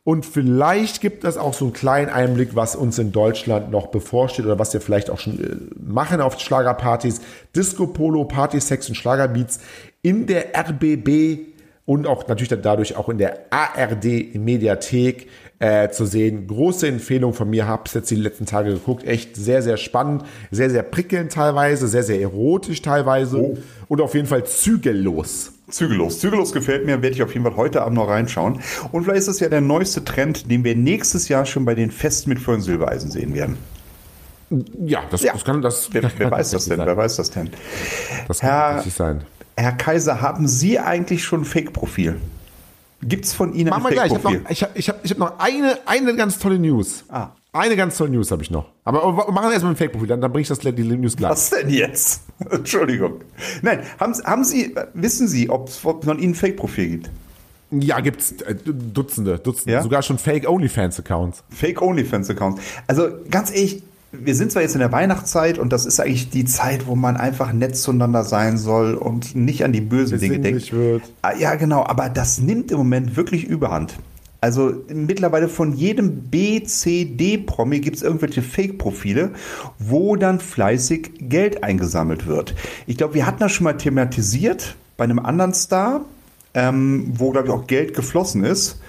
Und 0.06 0.26
vielleicht 0.26 1.00
gibt 1.02 1.24
es 1.24 1.38
auch 1.38 1.54
so 1.54 1.66
einen 1.66 1.74
kleinen 1.74 2.10
Einblick, 2.10 2.56
was 2.56 2.76
uns 2.76 2.98
in 2.98 3.12
Deutschland 3.12 3.72
noch 3.72 3.88
bevorsteht 3.88 4.46
oder 4.46 4.60
was 4.60 4.74
wir 4.74 4.82
vielleicht 4.82 5.10
auch 5.10 5.20
schon 5.20 5.40
äh, 5.40 5.56
machen 5.80 6.22
auf 6.22 6.40
Schlagerpartys. 6.40 7.22
Disco 7.56 7.88
Polo, 7.88 8.26
Party, 8.26 8.60
Sex 8.60 8.90
und 8.90 8.96
Schlagerbeats 8.96 9.60
in 10.02 10.28
der 10.28 10.58
RBB 10.58 11.54
und 11.86 12.08
auch 12.08 12.28
natürlich 12.28 12.50
dann 12.50 12.62
dadurch 12.62 12.96
auch 12.96 13.10
in 13.10 13.18
der 13.18 13.48
ARD 13.50 14.36
Mediathek 14.36 15.28
äh, 15.60 15.90
zu 15.90 16.06
sehen. 16.06 16.48
Große 16.48 16.88
Empfehlung 16.88 17.34
von 17.34 17.50
mir, 17.50 17.68
hab's 17.68 17.94
jetzt 17.94 18.10
die 18.12 18.16
letzten 18.16 18.46
Tage 18.46 18.72
geguckt, 18.74 19.06
echt 19.06 19.36
sehr, 19.36 19.62
sehr 19.62 19.78
spannend, 19.78 20.24
sehr, 20.52 20.70
sehr 20.70 20.84
prickelnd 20.84 21.32
teilweise, 21.32 21.88
sehr, 21.88 22.04
sehr 22.04 22.20
erotisch 22.22 22.82
teilweise 22.82 23.38
Oh. 23.38 23.58
und 23.88 24.02
auf 24.02 24.14
jeden 24.14 24.28
Fall 24.28 24.46
zügellos. 24.46 25.52
Zügellos. 25.70 26.20
Zügellos 26.20 26.52
gefällt 26.52 26.86
mir, 26.86 27.02
werde 27.02 27.16
ich 27.16 27.24
auf 27.24 27.34
jeden 27.34 27.46
Fall 27.46 27.56
heute 27.56 27.82
Abend 27.82 27.96
noch 27.96 28.08
reinschauen. 28.10 28.60
Und 28.92 29.04
vielleicht 29.04 29.20
ist 29.20 29.28
das 29.30 29.40
ja 29.40 29.50
der 29.50 29.62
neueste 29.62 30.04
Trend, 30.04 30.52
den 30.52 30.64
wir 30.64 30.76
nächstes 30.76 31.30
Jahr 31.30 31.46
schon 31.46 31.66
bei 31.66 31.74
den 31.76 31.90
Festen 31.90 32.30
mit 32.30 32.40
Florian 32.40 32.62
Silbereisen 32.62 33.10
sehen 33.10 33.34
werden. 33.34 33.58
Ja, 34.86 35.02
das, 35.10 35.24
Ja. 35.24 35.34
das 35.34 35.46
kann 35.46 35.62
das. 35.62 35.90
Wer, 35.94 36.04
wer 36.18 36.30
weiß 36.32 36.52
das 36.52 36.66
denn? 36.66 36.78
tatsächlich 36.78 36.86
Wer 36.88 36.98
weiß 36.98 37.16
das 37.16 37.30
denn? 37.32 37.46
Sein. 37.48 38.26
Das 38.28 38.40
kann 38.40 38.50
Herr- 38.50 38.84
sein. 38.84 39.22
Herr 39.56 39.72
Kaiser, 39.72 40.22
haben 40.22 40.48
Sie 40.48 40.78
eigentlich 40.80 41.24
schon 41.24 41.42
ein 41.42 41.46
Fake-Profil? 41.46 42.18
Gibt 43.06 43.26
es 43.26 43.34
von 43.34 43.54
Ihnen 43.54 43.72
ein 43.72 43.82
Machen 43.82 43.92
wir 43.92 43.92
gleich. 43.92 44.12
Ich 44.12 44.24
habe 44.24 44.38
noch, 44.38 44.50
ich 44.50 44.64
hab, 44.64 44.78
ich 44.78 44.90
hab, 44.90 45.06
ich 45.06 45.12
hab 45.12 45.18
noch 45.18 45.40
eine, 45.40 45.80
eine 45.86 46.16
ganz 46.16 46.40
tolle 46.40 46.60
News. 46.60 47.06
Ah. 47.10 47.30
Eine 47.56 47.76
ganz 47.76 47.98
tolle 47.98 48.10
News 48.10 48.32
habe 48.32 48.42
ich 48.42 48.50
noch. 48.50 48.66
Aber 48.84 49.32
machen 49.32 49.46
wir 49.48 49.52
erstmal 49.52 49.74
ein 49.74 49.76
Fake-Profil, 49.76 50.08
dann, 50.08 50.22
dann 50.22 50.32
bringe 50.32 50.42
ich 50.42 50.48
das 50.48 50.60
die 50.60 50.72
News 50.72 51.16
gleich. 51.16 51.32
Was 51.32 51.52
denn 51.52 51.70
jetzt? 51.70 52.24
Entschuldigung. 52.50 53.22
Nein, 53.62 53.82
haben, 54.00 54.14
haben 54.26 54.44
Sie, 54.44 54.74
wissen 54.96 55.28
Sie, 55.28 55.52
ob 55.52 55.68
es 55.68 55.78
von 55.78 56.02
Ihnen 56.02 56.32
ein 56.32 56.36
Fake-Profil 56.36 56.90
gibt? 56.90 57.12
Ja, 57.70 58.00
gibt's 58.00 58.34
äh, 58.42 58.56
Dutzende, 58.56 59.38
Dutzende, 59.40 59.74
Ja? 59.74 59.84
sogar 59.84 60.02
schon 60.02 60.18
Fake-OnlyFans-Accounts. 60.18 61.44
Fake-Onlyfans-Accounts. 61.50 62.62
Also 62.88 63.10
ganz 63.30 63.52
ehrlich, 63.52 63.84
wir 64.14 64.36
sind 64.36 64.52
zwar 64.52 64.62
jetzt 64.62 64.76
in 64.76 64.80
der 64.80 64.92
Weihnachtszeit 64.92 65.58
und 65.58 65.74
das 65.74 65.86
ist 65.86 66.00
eigentlich 66.00 66.30
die 66.30 66.46
Zeit, 66.46 66.86
wo 66.88 66.96
man 66.96 67.18
einfach 67.18 67.52
nett 67.52 67.76
zueinander 67.76 68.24
sein 68.24 68.58
soll 68.58 68.94
und 68.94 69.36
nicht 69.36 69.64
an 69.66 69.74
die 69.74 69.82
bösen 69.82 70.20
Dinge 70.20 70.40
denkt. 70.40 70.72
wird. 70.72 71.04
Ah, 71.24 71.34
Ja, 71.38 71.56
genau, 71.56 71.84
aber 71.84 72.10
das 72.10 72.40
nimmt 72.40 72.72
im 72.72 72.78
Moment 72.78 73.18
wirklich 73.18 73.44
überhand. 73.46 73.98
Also 74.40 74.74
mittlerweile 74.94 75.48
von 75.48 75.74
jedem 75.74 76.24
B, 76.30 76.62
C, 76.64 77.06
D-Promi 77.06 77.80
gibt 77.80 77.96
es 77.96 78.04
irgendwelche 78.04 78.42
Fake-Profile, 78.42 79.32
wo 79.80 80.16
dann 80.18 80.40
fleißig 80.42 81.14
Geld 81.30 81.64
eingesammelt 81.64 82.28
wird. 82.28 82.54
Ich 82.86 82.98
glaube, 82.98 83.14
wir 83.14 83.26
hatten 83.26 83.40
das 83.40 83.54
schon 83.54 83.64
mal 83.64 83.78
thematisiert 83.78 84.76
bei 84.98 85.06
einem 85.06 85.20
anderen 85.20 85.54
Star, 85.54 86.02
ähm, 86.54 87.14
wo, 87.16 87.32
glaube 87.32 87.48
ich, 87.48 87.54
auch 87.54 87.68
Geld 87.68 87.94
geflossen 87.96 88.44
ist. 88.44 88.82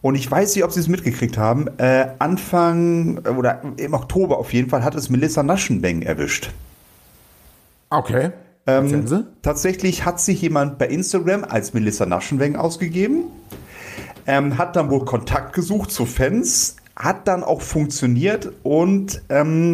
Und 0.00 0.14
ich 0.14 0.30
weiß 0.30 0.54
nicht, 0.54 0.64
ob 0.64 0.72
Sie 0.72 0.80
es 0.80 0.88
mitgekriegt 0.88 1.38
haben. 1.38 1.66
Äh, 1.78 2.08
Anfang 2.18 3.20
äh, 3.24 3.30
oder 3.30 3.62
im 3.76 3.94
Oktober 3.94 4.38
auf 4.38 4.52
jeden 4.52 4.68
Fall 4.70 4.84
hat 4.84 4.94
es 4.94 5.10
Melissa 5.10 5.42
Naschenbeng 5.42 6.02
erwischt. 6.02 6.50
Okay. 7.90 8.30
Sie? 9.06 9.26
Tatsächlich 9.42 10.04
hat 10.04 10.20
sich 10.20 10.42
jemand 10.42 10.78
bei 10.78 10.88
Instagram 10.88 11.44
als 11.44 11.72
Melissa 11.72 12.06
Naschenweng 12.06 12.54
ausgegeben, 12.54 13.24
ähm, 14.26 14.58
hat 14.58 14.76
dann 14.76 14.90
wohl 14.90 15.04
Kontakt 15.04 15.54
gesucht 15.54 15.90
zu 15.90 16.04
Fans, 16.04 16.76
hat 16.94 17.26
dann 17.26 17.42
auch 17.42 17.62
funktioniert 17.62 18.52
und 18.62 19.22
ähm, 19.30 19.72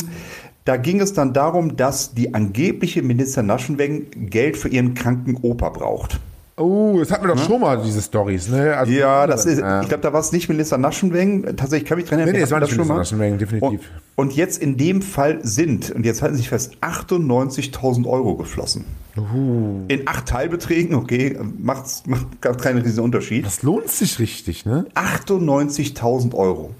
da 0.64 0.76
ging 0.76 1.00
es 1.00 1.12
dann 1.12 1.32
darum, 1.32 1.76
dass 1.76 2.14
die 2.14 2.34
angebliche 2.34 3.02
Melissa 3.02 3.42
Naschenweng 3.42 4.06
Geld 4.30 4.56
für 4.56 4.68
ihren 4.68 4.94
kranken 4.94 5.36
Opa 5.42 5.70
braucht. 5.70 6.20
Oh, 6.56 6.96
das 7.00 7.10
hatten 7.10 7.26
wir 7.26 7.34
doch 7.34 7.44
schon 7.44 7.60
mal, 7.60 7.82
diese 7.82 8.00
Stories, 8.00 8.48
ne? 8.48 8.76
Also, 8.76 8.92
Ja, 8.92 9.26
das 9.26 9.44
ist, 9.44 9.58
äh, 9.58 9.82
ich 9.82 9.88
glaube, 9.88 10.02
da 10.02 10.12
war 10.12 10.20
es 10.20 10.30
nicht 10.30 10.48
Melissa 10.48 10.78
Naschenweng. 10.78 11.56
Tatsächlich 11.56 11.88
kann 11.88 11.98
ich 11.98 12.04
dran 12.04 12.20
erinnern. 12.20 12.34
Nee, 12.34 12.38
nee, 12.38 12.44
es 12.44 12.50
war 12.52 12.60
nicht 12.60 12.76
mal. 12.76 12.96
Naschenweng, 12.96 13.38
definitiv. 13.38 13.80
Und, 14.14 14.28
und 14.28 14.36
jetzt 14.36 14.62
in 14.62 14.76
dem 14.76 15.02
Fall 15.02 15.40
sind, 15.42 15.90
und 15.90 16.06
jetzt 16.06 16.22
halten 16.22 16.36
sich 16.36 16.48
fest, 16.48 16.76
98.000 16.80 18.06
Euro 18.08 18.36
geflossen. 18.36 18.84
In 19.16 20.02
acht 20.06 20.26
Teilbeträgen, 20.26 20.94
okay, 20.96 21.38
macht, 21.58 22.06
macht 22.06 22.40
gar 22.40 22.56
keinen 22.56 22.82
riesen 22.82 23.02
Unterschied. 23.02 23.46
das 23.46 23.62
lohnt 23.62 23.88
sich 23.88 24.18
richtig, 24.18 24.64
ne? 24.66 24.86
98.000 24.94 26.34
Euro. 26.34 26.70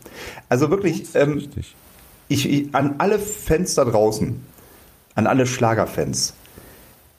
Also 0.48 0.70
wirklich, 0.70 1.06
ähm, 1.14 1.34
Richtig. 1.34 1.76
ich, 2.28 2.50
ich, 2.50 2.74
an 2.74 2.96
alle 2.98 3.18
Fans 3.20 3.74
da 3.74 3.84
draußen, 3.84 4.40
an 5.14 5.26
alle 5.28 5.46
Schlagerfans, 5.46 6.34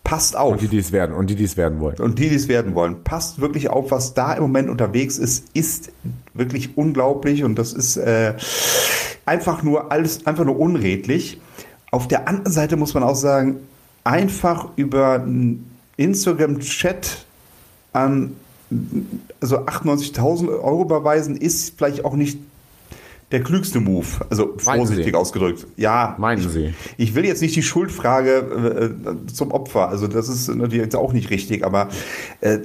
passt 0.05 0.37
auf. 0.37 0.53
Und 0.53 0.61
die, 0.61 0.69
die 0.69 0.77
es 0.77 0.93
werden, 0.93 1.13
und 1.13 1.29
die, 1.29 1.35
die 1.35 1.43
es 1.43 1.57
werden 1.57 1.81
wollen. 1.81 1.97
Und 1.97 2.17
die, 2.19 2.29
die 2.29 2.35
es 2.35 2.47
werden 2.47 2.75
wollen, 2.75 3.03
passt 3.03 3.41
wirklich 3.41 3.69
auf, 3.69 3.91
was 3.91 4.13
da 4.13 4.33
im 4.33 4.43
Moment 4.43 4.69
unterwegs 4.69 5.17
ist, 5.17 5.47
ist 5.53 5.91
wirklich 6.33 6.77
unglaublich 6.77 7.43
und 7.43 7.59
das 7.59 7.73
ist 7.73 7.97
äh, 7.97 8.35
einfach 9.25 9.63
nur 9.63 9.91
alles, 9.91 10.25
einfach 10.25 10.45
nur 10.45 10.57
unredlich. 10.57 11.41
Auf 11.91 12.07
der 12.07 12.29
anderen 12.29 12.53
Seite 12.53 12.77
muss 12.77 12.93
man 12.93 13.03
auch 13.03 13.15
sagen, 13.15 13.57
einfach 14.05 14.69
über 14.77 15.15
einen 15.15 15.69
Instagram-Chat 15.97 17.25
an 17.91 18.35
also 19.41 19.59
98.000 19.59 20.49
Euro 20.49 20.81
überweisen 20.81 21.37
ist 21.37 21.77
vielleicht 21.77 22.03
auch 22.03 22.15
nicht 22.15 22.39
der 23.31 23.41
klügste 23.41 23.79
Move. 23.79 24.05
Also 24.29 24.53
vorsichtig 24.57 25.07
Sie? 25.07 25.13
ausgedrückt. 25.15 25.65
Ja. 25.77 26.15
Meinen 26.19 26.41
ich, 26.41 26.49
Sie? 26.49 26.73
Ich 26.97 27.15
will 27.15 27.25
jetzt 27.25 27.41
nicht 27.41 27.55
die 27.55 27.63
Schuldfrage 27.63 28.93
äh, 29.27 29.33
zum 29.33 29.51
Opfer. 29.51 29.89
Also 29.89 30.07
das 30.07 30.29
ist 30.29 30.47
natürlich 30.47 30.83
jetzt 30.83 30.95
auch 30.95 31.11
nicht 31.11 31.31
richtig. 31.31 31.65
Aber 31.65 31.89
äh, 32.41 32.59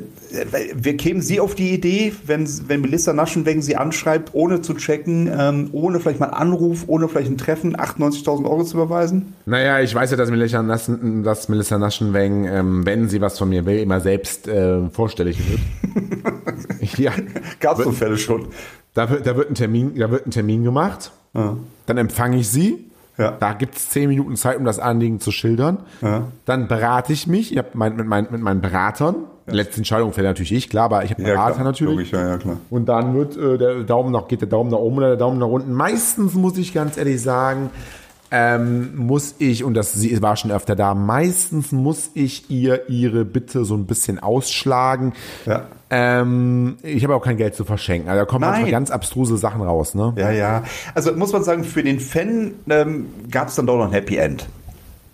wir 0.74 0.96
kämen 0.98 1.22
Sie 1.22 1.40
auf 1.40 1.54
die 1.54 1.70
Idee, 1.70 2.12
wenn, 2.26 2.46
wenn 2.68 2.82
Melissa 2.82 3.14
Naschenwegen 3.14 3.62
Sie 3.62 3.76
anschreibt, 3.76 4.34
ohne 4.34 4.60
zu 4.60 4.74
checken, 4.74 5.30
ähm, 5.34 5.70
ohne 5.72 5.98
vielleicht 5.98 6.20
mal 6.20 6.26
einen 6.26 6.50
Anruf, 6.50 6.84
ohne 6.88 7.08
vielleicht 7.08 7.30
ein 7.30 7.38
Treffen, 7.38 7.74
98.000 7.74 8.44
Euro 8.44 8.62
zu 8.62 8.76
überweisen? 8.76 9.32
Naja, 9.46 9.80
ich 9.80 9.94
weiß 9.94 10.10
ja, 10.10 10.18
dass 10.18 10.30
Melissa, 10.30 10.62
Nassen, 10.62 11.22
dass 11.22 11.48
Melissa 11.48 11.78
Naschenweng, 11.78 12.44
ähm, 12.44 12.84
wenn 12.84 13.08
sie 13.08 13.22
was 13.22 13.38
von 13.38 13.48
mir 13.48 13.64
will, 13.64 13.78
immer 13.78 14.00
selbst 14.00 14.46
äh, 14.46 14.88
vorstellig 14.90 15.38
wird. 15.48 16.98
ja. 16.98 17.12
Gab 17.60 17.78
es 17.78 17.84
so 17.84 17.92
Fälle 17.92 18.18
schon. 18.18 18.48
Da 19.00 19.08
wird, 19.08 19.26
da, 19.26 19.34
wird 19.34 19.48
ein 19.48 19.54
Termin, 19.54 19.94
da 19.98 20.10
wird 20.10 20.26
ein 20.26 20.30
Termin 20.30 20.62
gemacht. 20.62 21.10
Ja. 21.32 21.56
Dann 21.86 21.96
empfange 21.96 22.36
ich 22.36 22.50
sie. 22.50 22.90
Ja. 23.16 23.30
Da 23.30 23.54
gibt 23.54 23.76
es 23.76 23.88
zehn 23.88 24.10
Minuten 24.10 24.36
Zeit, 24.36 24.58
um 24.58 24.66
das 24.66 24.78
Anliegen 24.78 25.20
zu 25.20 25.30
schildern. 25.30 25.78
Ja. 26.02 26.24
Dann 26.44 26.68
berate 26.68 27.14
ich 27.14 27.26
mich. 27.26 27.50
Ich 27.50 27.56
habe 27.56 27.68
mein, 27.72 27.96
mit, 27.96 28.06
mein, 28.06 28.28
mit 28.30 28.42
meinen 28.42 28.60
Beratern. 28.60 29.16
Ja. 29.46 29.54
Letzte 29.54 29.78
Entscheidung 29.78 30.12
fällt 30.12 30.26
natürlich 30.26 30.52
ich, 30.52 30.68
klar, 30.68 30.84
aber 30.84 31.02
ich 31.04 31.12
habe 31.12 31.22
Berater 31.22 31.54
klar, 31.54 31.64
natürlich. 31.64 32.12
Logisch, 32.12 32.12
ja, 32.12 32.28
ja, 32.28 32.36
klar. 32.36 32.58
Und 32.68 32.90
dann 32.90 33.14
wird 33.14 33.38
äh, 33.38 33.56
der 33.56 33.84
Daumen 33.84 34.12
nach, 34.12 34.28
geht 34.28 34.42
der 34.42 34.48
Daumen 34.48 34.70
nach 34.70 34.78
oben 34.78 34.98
oder 34.98 35.08
der 35.08 35.16
Daumen 35.16 35.38
nach 35.38 35.48
unten. 35.48 35.72
Meistens 35.72 36.34
muss 36.34 36.58
ich 36.58 36.74
ganz 36.74 36.98
ehrlich 36.98 37.22
sagen, 37.22 37.70
ähm, 38.30 38.96
muss 38.96 39.34
ich, 39.38 39.64
und 39.64 39.74
das 39.74 39.92
sie 39.92 40.20
war 40.22 40.36
schon 40.36 40.50
öfter 40.50 40.76
da, 40.76 40.94
meistens 40.94 41.72
muss 41.72 42.10
ich 42.14 42.50
ihr 42.50 42.88
ihre 42.88 43.24
Bitte 43.24 43.64
so 43.64 43.74
ein 43.74 43.86
bisschen 43.86 44.18
ausschlagen. 44.18 45.12
Ja. 45.46 45.66
Ähm, 45.90 46.76
ich 46.82 47.02
habe 47.02 47.14
auch 47.16 47.24
kein 47.24 47.36
Geld 47.36 47.54
zu 47.56 47.64
verschenken. 47.64 48.08
Also 48.08 48.20
da 48.20 48.24
kommen 48.24 48.42
Nein. 48.42 48.52
manchmal 48.52 48.70
ganz 48.70 48.90
abstruse 48.90 49.36
Sachen 49.36 49.62
raus, 49.62 49.94
ne? 49.94 50.12
Ja, 50.16 50.30
ja. 50.30 50.62
Also 50.94 51.12
muss 51.14 51.32
man 51.32 51.42
sagen, 51.42 51.64
für 51.64 51.82
den 51.82 51.98
Fan 51.98 52.52
ähm, 52.68 53.06
gab 53.30 53.48
es 53.48 53.56
dann 53.56 53.66
doch 53.66 53.76
noch 53.76 53.86
ein 53.86 53.92
Happy 53.92 54.16
End. 54.16 54.46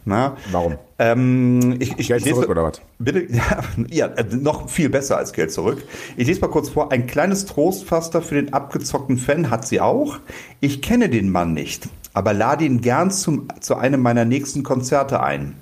Na? 0.09 0.37
Warum? 0.52 0.76
Ähm, 1.00 1.76
ich, 1.81 1.98
ich, 1.98 2.09
Geld 2.09 2.24
ich 2.24 2.33
zurück 2.33 2.48
oder 2.48 2.62
was? 2.62 2.81
Bitte, 3.00 3.26
ja, 3.33 3.61
ja, 3.88 4.07
äh, 4.07 4.24
noch 4.37 4.70
viel 4.70 4.88
besser 4.88 5.16
als 5.16 5.33
Geld 5.33 5.50
zurück. 5.50 5.83
Ich 6.16 6.29
lese 6.29 6.40
mal 6.40 6.48
kurz 6.48 6.68
vor. 6.68 6.92
Ein 6.92 7.09
kleines 7.09 7.44
Trostpflaster 7.46 8.22
für 8.22 8.37
den 8.37 8.52
abgezockten 8.52 9.18
Fan 9.18 9.50
hat 9.50 9.66
sie 9.66 9.81
auch. 9.81 10.18
Ich 10.61 10.81
kenne 10.81 11.09
den 11.09 11.31
Mann 11.31 11.55
nicht, 11.55 11.88
aber 12.16 12.33
lade 12.33 12.64
ihn 12.64 12.81
gern 12.81 13.11
zum, 13.11 13.46
zu 13.61 13.76
einem 13.76 14.00
meiner 14.00 14.24
nächsten 14.24 14.62
Konzerte 14.62 15.22
ein. 15.22 15.55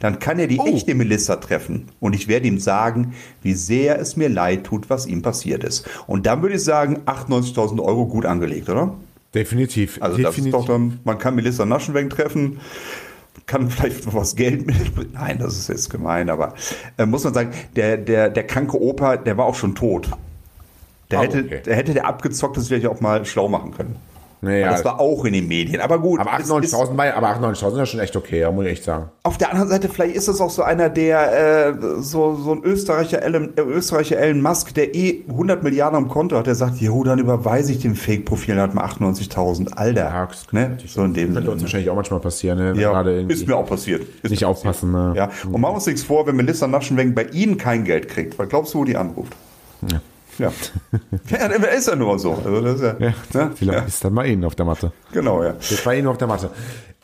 Dann 0.00 0.18
kann 0.18 0.40
er 0.40 0.48
die 0.48 0.58
oh. 0.58 0.66
echte 0.66 0.96
Melissa 0.96 1.36
treffen 1.36 1.86
und 2.00 2.12
ich 2.12 2.26
werde 2.26 2.48
ihm 2.48 2.58
sagen, 2.58 3.14
wie 3.40 3.52
sehr 3.52 4.00
es 4.00 4.16
mir 4.16 4.28
leid 4.28 4.64
tut, 4.64 4.90
was 4.90 5.06
ihm 5.06 5.22
passiert 5.22 5.62
ist. 5.62 5.88
Und 6.08 6.26
dann 6.26 6.42
würde 6.42 6.56
ich 6.56 6.64
sagen, 6.64 7.02
98.000 7.06 7.80
Euro 7.80 8.06
gut 8.06 8.26
angelegt, 8.26 8.68
oder? 8.68 8.96
Definitiv. 9.32 10.02
Also 10.02 10.16
Definitiv. 10.16 10.36
das 10.36 10.46
ist 10.46 10.52
doch 10.52 10.66
dann, 10.66 10.98
man 11.04 11.18
kann 11.18 11.36
Melissa 11.36 11.64
Naschenweng 11.64 12.10
treffen, 12.10 12.58
kann 13.46 13.70
vielleicht 13.70 14.04
noch 14.04 14.14
was 14.14 14.34
Geld 14.34 14.66
mitbringen. 14.66 15.12
Nein, 15.14 15.38
das 15.38 15.56
ist 15.56 15.68
jetzt 15.68 15.88
gemein, 15.88 16.30
aber 16.30 16.54
äh, 16.98 17.06
muss 17.06 17.22
man 17.22 17.32
sagen, 17.32 17.52
der, 17.76 17.96
der, 17.96 18.28
der 18.28 18.44
kranke 18.44 18.76
Opa, 18.82 19.18
der 19.18 19.36
war 19.36 19.46
auch 19.46 19.54
schon 19.54 19.76
tot. 19.76 20.10
Der, 21.12 21.20
oh, 21.20 21.22
hätte, 21.22 21.44
okay. 21.44 21.60
der 21.64 21.76
hätte 21.76 21.94
der 21.94 22.06
abgezockt, 22.06 22.56
das 22.56 22.66
vielleicht 22.66 22.86
auch 22.86 23.00
mal 23.00 23.24
schlau 23.24 23.48
machen 23.48 23.70
können. 23.70 23.96
Naja, 24.44 24.72
das 24.72 24.84
war 24.84 24.98
auch 24.98 25.24
in 25.24 25.34
den 25.34 25.46
Medien. 25.46 25.80
Aber 25.80 26.00
gut. 26.00 26.18
Aber 26.18 26.32
98.000 26.32 27.12
aber 27.12 27.28
98.000 27.28 27.52
ist 27.52 27.78
ja 27.78 27.86
schon 27.86 28.00
echt 28.00 28.16
okay, 28.16 28.50
muss 28.50 28.64
ich 28.64 28.72
echt 28.72 28.84
sagen. 28.84 29.08
Auf 29.22 29.38
der 29.38 29.50
anderen 29.50 29.68
Seite, 29.68 29.88
vielleicht 29.88 30.16
ist 30.16 30.26
es 30.26 30.40
auch 30.40 30.50
so 30.50 30.64
einer, 30.64 30.88
der 30.88 31.68
äh, 31.68 31.74
so, 32.00 32.34
so 32.34 32.50
ein 32.50 32.64
Österreicher 32.64 33.22
Elon, 33.22 33.52
äh, 33.56 33.60
Österreicher 33.60 34.18
Elon 34.18 34.42
Musk, 34.42 34.74
der 34.74 34.96
eh 34.96 35.22
100 35.28 35.62
Milliarden 35.62 35.96
am 35.96 36.08
Konto 36.08 36.36
hat, 36.36 36.48
der 36.48 36.56
sagt, 36.56 36.80
jo, 36.80 37.04
dann 37.04 37.20
überweise 37.20 37.70
ich 37.70 37.78
dem 37.78 37.94
Fake-Profil, 37.94 38.56
dann 38.56 38.64
hat 38.64 38.74
man 38.74 38.84
98.000. 39.14 39.74
Alter. 39.74 40.00
Ja, 40.00 40.28
ne? 40.50 40.76
So 40.86 41.04
in 41.04 41.14
dem 41.14 41.34
Könnte 41.34 41.50
uns 41.52 41.62
wahrscheinlich 41.62 41.88
auch 41.88 41.94
manchmal 41.94 42.18
passieren. 42.18 42.58
Ne? 42.58 42.80
Ja, 42.80 43.00
ist 43.00 43.46
mir 43.46 43.56
auch 43.56 43.68
passiert. 43.68 44.02
Ist 44.24 44.30
nicht 44.30 44.44
aufpassen. 44.44 44.90
Ne? 44.90 45.12
Ja. 45.14 45.30
Und 45.44 45.60
machen 45.60 45.72
wir 45.72 45.76
uns 45.76 45.86
nichts 45.86 46.02
vor, 46.02 46.26
wenn 46.26 46.34
Melissa 46.34 46.66
Naschenweng 46.66 47.14
bei 47.14 47.26
Ihnen 47.26 47.58
kein 47.58 47.84
Geld 47.84 48.08
kriegt. 48.08 48.36
Was 48.40 48.48
glaubst 48.48 48.74
du, 48.74 48.80
wo 48.80 48.84
die 48.84 48.96
anruft? 48.96 49.36
Ja. 49.88 50.00
Ja. 50.38 50.52
ja, 51.30 51.48
der 51.48 51.72
ist 51.72 51.88
ja 51.88 51.96
nur 51.96 52.18
so. 52.18 52.32
Also 52.32 52.60
das 52.60 52.74
ist 52.76 52.82
ja, 52.82 52.96
ja, 52.98 53.14
ne? 53.32 53.50
Vielleicht 53.54 53.78
ja. 53.78 53.84
ist 53.86 54.04
dann 54.04 54.14
mal 54.14 54.26
Ihnen 54.26 54.44
auf 54.44 54.54
der 54.54 54.66
Matte. 54.66 54.92
Genau, 55.12 55.42
ja. 55.42 55.52
Das 55.52 55.84
war 55.84 55.94
Ihnen 55.94 56.06
auf 56.06 56.18
der 56.18 56.28
Matte. 56.28 56.50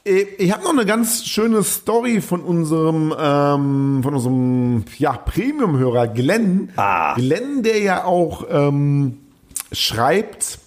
Ich 0.05 0.53
habe 0.53 0.63
noch 0.63 0.73
eine 0.73 0.87
ganz 0.87 1.25
schöne 1.27 1.63
Story 1.63 2.23
von 2.23 2.41
unserem, 2.41 3.15
ähm, 3.19 4.01
von 4.03 4.15
unserem 4.15 4.85
ja, 4.97 5.13
Premium-Hörer 5.13 6.09
Glenn. 6.09 6.71
Ah. 6.77 7.15
Glenn, 7.15 7.63
der 7.63 7.81
ja 7.81 8.05
auch 8.05 8.47
ähm, 8.51 9.19
schreibt 9.71 10.61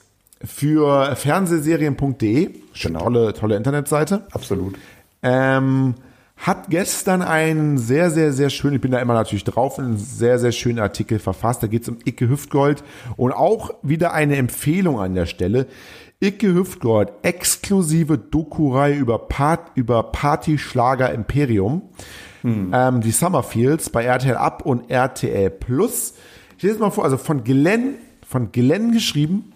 für 0.44 1.16
Fernsehserien.de. 1.16 2.50
Genau. 2.82 3.00
Tolle, 3.00 3.34
tolle 3.34 3.56
Internetseite. 3.56 4.28
Absolut. 4.32 4.76
Ähm, 5.24 5.96
hat 6.42 6.72
gestern 6.72 7.22
einen 7.22 7.78
sehr, 7.78 8.10
sehr, 8.10 8.34
sehr 8.34 8.50
schönen, 8.50 8.76
ich 8.76 8.82
bin 8.82 8.92
da 8.92 9.00
immer 9.00 9.14
natürlich 9.14 9.44
drauf, 9.44 9.78
einen 9.78 9.98
sehr, 9.98 10.40
sehr 10.40 10.52
schönen 10.52 10.80
Artikel 10.80 11.20
verfasst. 11.20 11.62
Da 11.62 11.68
geht 11.68 11.84
es 11.84 11.90
um 11.90 12.00
Icke 12.04 12.28
Hüftgold 12.28 12.84
und 13.16 13.32
auch 13.32 13.76
wieder 13.84 14.14
eine 14.14 14.38
Empfehlung 14.38 15.00
an 15.00 15.14
der 15.14 15.28
Stelle. 15.28 15.68
Icke 16.20 16.54
Hüftgold, 16.54 17.12
exklusive 17.22 18.18
Doku-Reihe 18.18 18.96
über, 18.96 19.20
Part, 19.20 19.72
über 19.76 20.02
Party 20.12 20.58
Schlager 20.58 21.14
Imperium. 21.14 21.84
Hm. 22.42 22.72
Ähm, 22.74 23.02
die 23.02 23.12
Summerfields 23.12 23.92
bei 23.92 24.04
RTL 24.04 24.36
Up 24.36 24.66
und 24.66 24.90
RTL 24.90 25.52
Plus. 25.52 26.16
Ich 26.58 26.64
lese 26.64 26.80
mal 26.80 26.90
vor, 26.90 27.04
also 27.04 27.18
von 27.18 27.44
Glenn, 27.44 27.96
von 28.28 28.52
Glenn 28.52 28.92
geschrieben, 28.94 29.54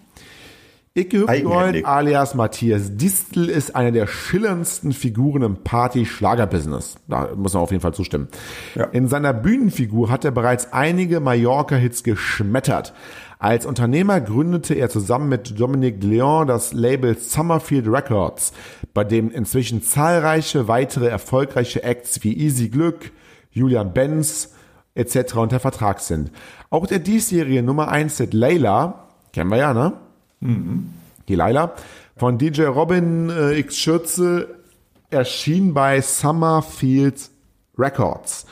Icke 0.96 1.28
Hüftgold 1.28 1.84
alias 1.84 2.34
Matthias 2.34 2.96
Distel 2.96 3.50
ist 3.50 3.76
einer 3.76 3.92
der 3.92 4.06
schillerndsten 4.06 4.92
Figuren 4.92 5.42
im 5.42 5.56
Party-Schlager-Business. 5.58 6.94
Da 7.06 7.34
muss 7.36 7.52
man 7.52 7.62
auf 7.62 7.70
jeden 7.70 7.82
Fall 7.82 7.92
zustimmen. 7.92 8.28
Ja. 8.74 8.84
In 8.84 9.06
seiner 9.06 9.34
Bühnenfigur 9.34 10.08
hat 10.08 10.24
er 10.24 10.30
bereits 10.30 10.72
einige 10.72 11.20
Mallorca-Hits 11.20 12.02
geschmettert. 12.02 12.94
Als 13.38 13.66
Unternehmer 13.66 14.22
gründete 14.22 14.72
er 14.72 14.88
zusammen 14.88 15.28
mit 15.28 15.60
Dominique 15.60 16.02
Leon 16.02 16.46
das 16.46 16.72
Label 16.72 17.18
Summerfield 17.18 17.86
Records, 17.88 18.54
bei 18.94 19.04
dem 19.04 19.30
inzwischen 19.30 19.82
zahlreiche 19.82 20.66
weitere 20.66 21.08
erfolgreiche 21.08 21.82
Acts 21.82 22.24
wie 22.24 22.34
Easy 22.38 22.70
Glück, 22.70 23.12
Julian 23.50 23.92
Benz 23.92 24.54
etc. 24.94 25.36
unter 25.36 25.60
Vertrag 25.60 26.00
sind. 26.00 26.30
Auch 26.70 26.86
der 26.86 27.00
diesjährige 27.00 27.62
Nummer 27.62 27.88
1 27.88 28.16
Hit 28.16 28.32
Layla, 28.32 29.08
kennen 29.34 29.50
wir 29.50 29.58
ja, 29.58 29.74
ne? 29.74 29.92
Mhm. 30.46 30.90
Die 31.28 31.34
Laila 31.34 31.74
von 32.16 32.38
DJ 32.38 32.62
Robin 32.64 33.30
äh, 33.30 33.58
X 33.58 33.78
Schürze 33.78 34.56
erschien 35.10 35.74
bei 35.74 36.00
Summerfields 36.00 37.30
Records. 37.78 38.46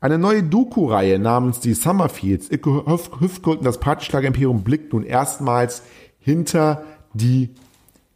Eine 0.00 0.18
neue 0.18 0.42
Doku-Reihe 0.42 1.18
namens 1.18 1.60
die 1.60 1.72
Summerfields, 1.72 2.50
Hüftgold 2.50 3.60
und 3.60 3.64
das 3.64 3.80
Partyschlager-Imperium 3.80 4.62
blickt 4.62 4.92
nun 4.92 5.04
erstmals 5.04 5.82
hinter 6.18 6.84
die 7.14 7.54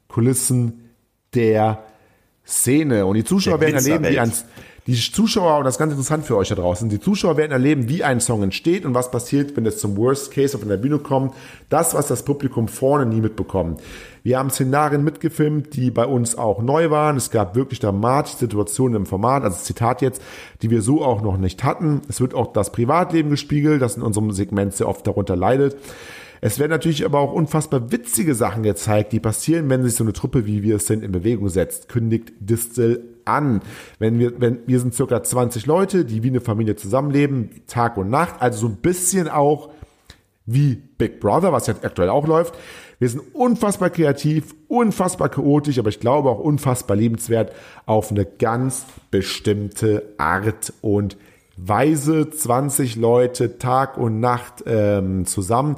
Kulissen 0.09 0.91
der 1.35 1.85
Szene. 2.47 3.07
Und 3.07 3.15
die 3.15 3.25
Zuschauer 3.25 3.59
der 3.59 3.69
werden 3.69 3.87
erleben, 3.87 4.05
wie 4.15 4.19
ein, 4.19 4.33
die 4.89 5.13
Zuschauer, 5.13 5.59
und 5.59 5.65
das 5.65 5.75
ist 5.75 5.79
ganz 5.79 5.93
interessant 5.93 6.25
für 6.25 6.35
euch 6.35 6.49
da 6.49 6.55
draußen, 6.55 6.89
die 6.89 6.99
Zuschauer 6.99 7.37
werden 7.37 7.53
erleben, 7.53 7.91
wie 7.91 8.05
ein 8.05 8.21
Song 8.21 8.43
entsteht 8.43 8.87
und 8.87 8.95
was 8.95 9.11
passiert, 9.11 9.55
wenn 9.55 9.67
es 9.67 9.79
zum 9.79 9.99
Worst 9.99 10.33
Case 10.33 10.57
auf 10.57 10.63
einer 10.63 10.79
Bühne 10.79 10.99
kommt. 10.99 11.35
Das, 11.69 11.93
was 11.93 12.09
das 12.09 12.23
Publikum 12.23 12.69
vorne 12.69 13.05
nie 13.05 13.21
mitbekommt. 13.21 13.83
Wir 14.23 14.39
haben 14.39 14.49
Szenarien 14.49 15.05
mitgefilmt, 15.05 15.77
die 15.77 15.91
bei 15.91 16.07
uns 16.07 16.39
auch 16.39 16.63
neu 16.63 16.89
waren. 16.89 17.19
Es 17.19 17.31
gab 17.31 17.55
wirklich 17.55 17.81
dramatische 17.81 18.39
Situationen 18.39 18.97
im 18.97 19.07
Format, 19.07 19.43
also 19.43 19.63
Zitat 19.63 20.01
jetzt, 20.01 20.23
die 20.63 20.71
wir 20.71 20.81
so 20.81 21.05
auch 21.05 21.21
noch 21.21 21.37
nicht 21.37 21.65
hatten. 21.65 22.01
Es 22.09 22.23
wird 22.23 22.33
auch 22.33 22.55
das 22.55 22.73
Privatleben 22.73 23.29
gespiegelt, 23.29 23.83
das 23.83 23.99
in 23.99 24.03
unserem 24.03 24.33
Segment 24.33 24.73
sehr 24.73 24.89
oft 24.89 25.07
darunter 25.07 25.37
leidet. 25.37 25.77
Es 26.41 26.59
werden 26.59 26.71
natürlich 26.71 27.05
aber 27.05 27.19
auch 27.21 27.33
unfassbar 27.33 27.91
witzige 27.91 28.35
Sachen 28.35 28.63
gezeigt, 28.63 29.13
die 29.13 29.21
passieren, 29.21 29.69
wenn 29.71 29.83
sich 29.83 29.95
so 29.95 30.05
eine 30.05 30.13
Truppe, 30.13 30.47
wie 30.47 30.63
wir 30.63 30.77
es 30.77 30.87
sind, 30.87 31.03
in 31.03 31.13
Bewegung 31.13 31.49
setzt, 31.49 31.89
kündigt 31.89 32.33
Distel 32.41 33.03
an. 33.25 33.61
Wenn 33.99 34.19
wir, 34.19 34.41
wenn, 34.41 34.61
wir 34.67 34.81
sind 34.81 34.95
circa 34.95 35.23
20 35.23 35.67
Leute, 35.67 36.05
die 36.05 36.23
wie 36.23 36.29
eine 36.29 36.41
Familie 36.41 36.77
zusammenleben, 36.77 37.63
Tag 37.67 37.97
und 37.97 38.11
Nacht, 38.11 38.37
also 38.41 38.61
so 38.61 38.67
ein 38.69 38.77
bisschen 38.77 39.29
auch 39.29 39.71
wie 40.47 40.77
Big 40.77 41.21
Brother, 41.21 41.53
was 41.53 41.67
jetzt 41.67 41.85
aktuell 41.85 42.09
auch 42.09 42.27
läuft. 42.27 42.55
Wir 42.99 43.09
sind 43.09 43.23
unfassbar 43.35 43.91
kreativ, 43.91 44.55
unfassbar 44.67 45.29
chaotisch, 45.29 45.79
aber 45.79 45.91
ich 45.91 46.01
glaube 46.01 46.31
auch 46.31 46.41
unfassbar 46.41 46.97
liebenswert 46.97 47.53
auf 47.87 48.11
eine 48.11 48.25
ganz 48.25 48.87
bestimmte 49.11 50.15
Art 50.17 50.73
und 50.81 51.17
Weise. 51.57 52.31
20 52.31 52.97
Leute 52.97 53.59
Tag 53.59 53.99
und 53.99 54.21
Nacht 54.21 54.65
ähm, 54.67 55.27
zusammen. 55.27 55.77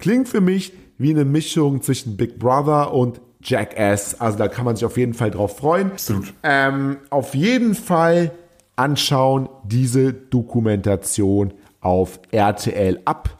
Klingt 0.00 0.28
für 0.28 0.40
mich 0.40 0.72
wie 0.98 1.10
eine 1.10 1.24
Mischung 1.24 1.82
zwischen 1.82 2.16
Big 2.16 2.38
Brother 2.38 2.92
und 2.92 3.20
Jackass. 3.42 4.20
Also 4.20 4.36
da 4.38 4.48
kann 4.48 4.64
man 4.64 4.76
sich 4.76 4.84
auf 4.84 4.96
jeden 4.96 5.14
Fall 5.14 5.30
drauf 5.30 5.56
freuen. 5.58 5.92
Absolut. 5.92 6.34
Ähm, 6.42 6.98
auf 7.10 7.34
jeden 7.34 7.74
Fall 7.74 8.32
anschauen 8.76 9.48
diese 9.64 10.12
Dokumentation 10.12 11.54
auf 11.80 12.20
RTL 12.32 13.00
ab. 13.04 13.38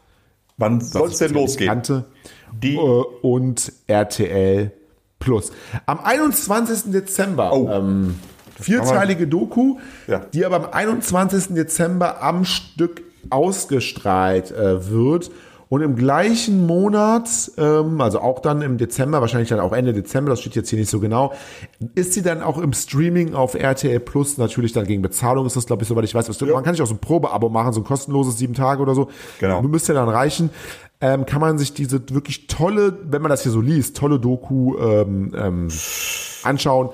Wann 0.57 0.81
soll 0.81 1.09
es 1.09 1.17
denn 1.17 1.33
losgehen? 1.33 1.67
Kannte. 1.69 2.05
Die 2.51 2.75
äh, 2.75 2.79
und 2.79 3.71
RTL 3.87 4.71
Plus. 5.19 5.51
Am 5.85 5.99
21. 5.99 6.91
Dezember, 6.91 7.53
Oh. 7.53 7.69
ähm, 7.69 8.15
vierteilige 8.59 9.27
Doku, 9.27 9.77
Ja. 10.07 10.19
die 10.33 10.43
aber 10.45 10.55
am 10.57 10.65
21. 10.71 11.53
Dezember 11.53 12.23
am 12.23 12.43
Stück 12.43 13.03
ausgestrahlt 13.29 14.51
äh, 14.51 14.89
wird. 14.89 15.31
Und 15.71 15.81
im 15.81 15.95
gleichen 15.95 16.67
Monat, 16.67 17.49
ähm, 17.57 18.01
also 18.01 18.19
auch 18.19 18.39
dann 18.39 18.61
im 18.61 18.77
Dezember, 18.77 19.21
wahrscheinlich 19.21 19.47
dann 19.47 19.61
auch 19.61 19.71
Ende 19.71 19.93
Dezember, 19.93 20.31
das 20.31 20.41
steht 20.41 20.53
jetzt 20.53 20.69
hier 20.69 20.77
nicht 20.77 20.89
so 20.89 20.99
genau, 20.99 21.31
ist 21.95 22.11
sie 22.11 22.21
dann 22.21 22.43
auch 22.43 22.57
im 22.57 22.73
Streaming 22.73 23.35
auf 23.35 23.55
RTL 23.55 24.01
Plus, 24.01 24.37
natürlich 24.37 24.73
dann 24.73 24.85
gegen 24.85 25.01
Bezahlung 25.01 25.45
ist 25.45 25.55
das, 25.55 25.67
glaube 25.67 25.83
ich, 25.83 25.87
soweit 25.87 26.03
ich 26.03 26.13
weiß. 26.13 26.27
Was 26.27 26.41
Man 26.41 26.65
kann 26.65 26.73
sich 26.73 26.81
auch 26.81 26.87
so 26.87 26.95
ein 26.95 26.99
Probeabo 26.99 27.47
machen, 27.47 27.71
so 27.71 27.79
ein 27.79 27.85
kostenloses 27.85 28.37
sieben 28.37 28.53
Tage 28.53 28.81
oder 28.81 28.93
so. 28.93 29.07
Genau. 29.39 29.61
Müsste 29.61 29.93
dann 29.93 30.09
reichen. 30.09 30.49
Ähm, 30.99 31.25
kann 31.25 31.39
man 31.39 31.57
sich 31.57 31.73
diese 31.73 32.01
wirklich 32.09 32.47
tolle, 32.47 32.97
wenn 33.05 33.21
man 33.21 33.29
das 33.29 33.43
hier 33.43 33.53
so 33.53 33.61
liest, 33.61 33.95
tolle 33.95 34.19
Doku 34.19 34.77
ähm, 34.77 35.33
ähm, 35.33 35.69
anschauen. 36.43 36.89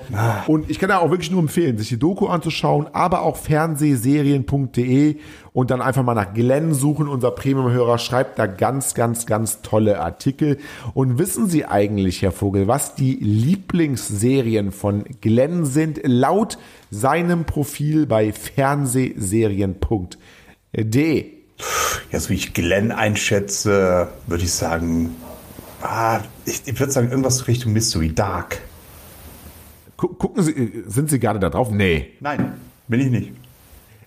Und 0.46 0.70
ich 0.70 0.78
kann 0.78 0.88
da 0.88 0.98
auch 0.98 1.10
wirklich 1.10 1.30
nur 1.30 1.40
empfehlen, 1.40 1.76
sich 1.78 1.88
die 1.88 1.98
Doku 1.98 2.26
anzuschauen, 2.26 2.86
aber 2.92 3.22
auch 3.22 3.36
fernsehserien.de 3.36 5.16
und 5.52 5.70
dann 5.70 5.82
einfach 5.82 6.04
mal 6.04 6.14
nach 6.14 6.34
Glenn 6.34 6.74
suchen. 6.74 7.08
Unser 7.08 7.30
Premium-Hörer 7.32 7.98
schreibt 7.98 8.38
da 8.38 8.46
ganz, 8.46 8.94
ganz, 8.94 9.26
ganz 9.26 9.62
tolle 9.62 10.00
Artikel. 10.00 10.58
Und 10.94 11.18
wissen 11.18 11.48
Sie 11.48 11.64
eigentlich, 11.64 12.22
Herr 12.22 12.30
Vogel, 12.32 12.68
was 12.68 12.94
die 12.94 13.14
Lieblingsserien 13.14 14.70
von 14.72 15.04
Glenn 15.20 15.64
sind, 15.64 16.00
laut 16.04 16.58
seinem 16.90 17.44
Profil 17.44 18.06
bei 18.06 18.32
fernsehserien.de? 18.32 21.26
Ja, 22.12 22.20
so 22.20 22.30
wie 22.30 22.34
ich 22.34 22.54
Glenn 22.54 22.92
einschätze, 22.92 24.08
würde 24.26 24.44
ich 24.44 24.52
sagen, 24.52 25.16
ah, 25.82 26.20
ich, 26.44 26.62
ich 26.66 26.78
würde 26.78 26.92
sagen, 26.92 27.10
irgendwas 27.10 27.48
Richtung 27.48 27.72
Mystery 27.72 28.14
Dark. 28.14 28.60
Gu- 29.98 30.14
Gucken 30.14 30.42
Sie, 30.42 30.84
sind 30.86 31.10
Sie 31.10 31.18
gerade 31.20 31.38
da 31.38 31.50
drauf? 31.50 31.70
Nee. 31.70 32.12
Nein, 32.20 32.54
bin 32.88 33.00
ich 33.00 33.10
nicht. 33.10 33.32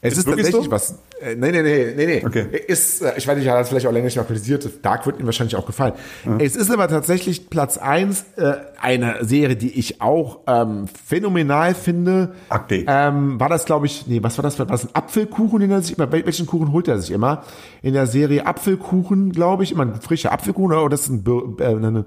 Es 0.04 0.14
Ist 0.14 0.20
ist, 0.20 0.26
tatsächlich 0.26 0.66
so? 0.66 0.72
was. 0.72 0.98
Äh, 1.22 1.36
nee, 1.36 1.52
nee, 1.52 1.62
nee, 1.62 1.94
nee, 1.96 2.06
nee. 2.08 2.26
Okay. 2.26 2.48
Ist, 2.68 3.04
äh, 3.04 3.14
ich 3.18 3.28
weiß 3.28 3.38
nicht, 3.38 3.48
hat 3.48 3.60
das 3.60 3.70
vielleicht 3.70 3.86
auch 3.86 3.92
länger 3.92 4.06
nicht 4.06 4.18
aktualisiert. 4.18 4.68
Dark 4.84 5.06
wird 5.06 5.18
Ihnen 5.18 5.28
wahrscheinlich 5.28 5.56
auch 5.56 5.68
gefallen. 5.68 5.94
Es 6.40 6.56
ist 6.56 6.72
aber 6.72 6.88
tatsächlich 6.88 7.52
Platz 7.52 7.78
eins 7.78 8.26
äh, 8.38 8.54
eine 8.82 9.24
Serie, 9.24 9.56
die 9.56 9.78
ich 9.78 10.02
auch 10.02 10.40
ähm, 10.48 10.86
phänomenal 10.88 11.76
finde. 11.76 12.34
Akte. 12.50 12.84
Ähm, 12.88 13.40
war 13.40 13.50
das, 13.50 13.66
glaube 13.66 13.86
ich, 13.86 14.08
nee, 14.08 14.24
was 14.24 14.40
war 14.40 14.44
das? 14.44 14.58
War 14.58 14.66
das 14.66 14.86
ein 14.86 14.96
Apfelkuchen, 14.96 15.60
den 15.60 15.70
er 15.70 15.84
sich 15.84 15.96
immer, 16.00 16.08
wel- 16.12 16.26
welchen 16.26 16.48
Kuchen 16.48 16.72
holt 16.72 16.88
er 16.88 16.98
sich 16.98 17.12
immer? 17.12 17.44
In 17.84 17.94
der 17.94 18.08
Serie 18.08 18.48
Apfelkuchen, 18.48 19.32
glaube 19.34 19.62
ich, 19.64 19.72
immer 19.72 19.84
ein 19.84 20.02
frischer 20.02 20.32
Apfelkuchen 20.32 20.76
oder 20.76 20.90
das 20.90 21.02
ist 21.02 21.10
ein, 21.10 21.24
äh, 21.60 21.66
eine, 21.66 22.06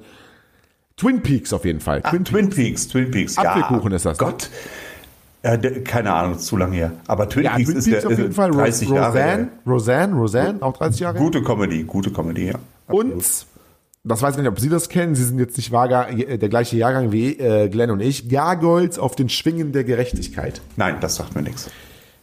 Twin 0.96 1.22
Peaks 1.22 1.52
auf 1.52 1.64
jeden 1.64 1.80
Fall. 1.80 2.00
Ah, 2.04 2.10
Twin 2.10 2.24
Twin 2.24 2.50
Peaks, 2.50 2.88
Twin 2.88 3.10
Peaks. 3.10 3.36
Apfelkuchen 3.36 3.90
ja, 3.90 3.96
ist 3.96 4.06
das, 4.06 4.18
ne? 4.18 4.24
Gott. 4.26 4.50
Der, 5.42 5.84
keine 5.84 6.12
Ahnung, 6.12 6.38
zu 6.38 6.56
lange 6.56 6.76
her. 6.76 6.92
Aber 7.06 7.28
Twin 7.28 7.44
Ja, 7.44 7.56
Peaks 7.56 7.68
Twin 7.68 7.78
ist 7.78 7.84
Peaks 7.86 8.00
der 8.02 8.10
auf 8.12 8.18
jeden 8.18 8.32
Fall. 8.32 8.50
Ro- 8.50 8.58
30 8.58 8.88
Jahre 8.88 9.06
Roseanne. 9.08 9.48
Roseanne, 9.66 10.14
Roseanne, 10.14 10.62
auch 10.62 10.76
30 10.76 11.00
Jahre. 11.00 11.18
Gute 11.18 11.42
Comedy, 11.42 11.82
gute 11.82 12.10
Comedy, 12.10 12.46
ja. 12.48 12.54
Und, 12.86 13.12
das 14.06 14.22
weiß 14.22 14.36
ich 14.36 14.42
nicht, 14.42 14.48
ob 14.50 14.60
Sie 14.60 14.68
das 14.68 14.88
kennen, 14.88 15.14
Sie 15.14 15.24
sind 15.24 15.38
jetzt 15.38 15.56
nicht 15.56 15.70
Wahrga- 15.72 16.08
äh, 16.08 16.38
der 16.38 16.48
gleiche 16.48 16.76
Jahrgang 16.76 17.10
wie 17.12 17.38
äh, 17.38 17.68
Glenn 17.68 17.90
und 17.90 18.00
ich, 18.00 18.28
Gargoyles 18.28 18.98
auf 18.98 19.16
den 19.16 19.28
Schwingen 19.28 19.72
der 19.72 19.84
Gerechtigkeit. 19.84 20.60
Nein, 20.76 20.96
das 21.00 21.16
sagt 21.16 21.34
mir 21.34 21.42
nichts. 21.42 21.68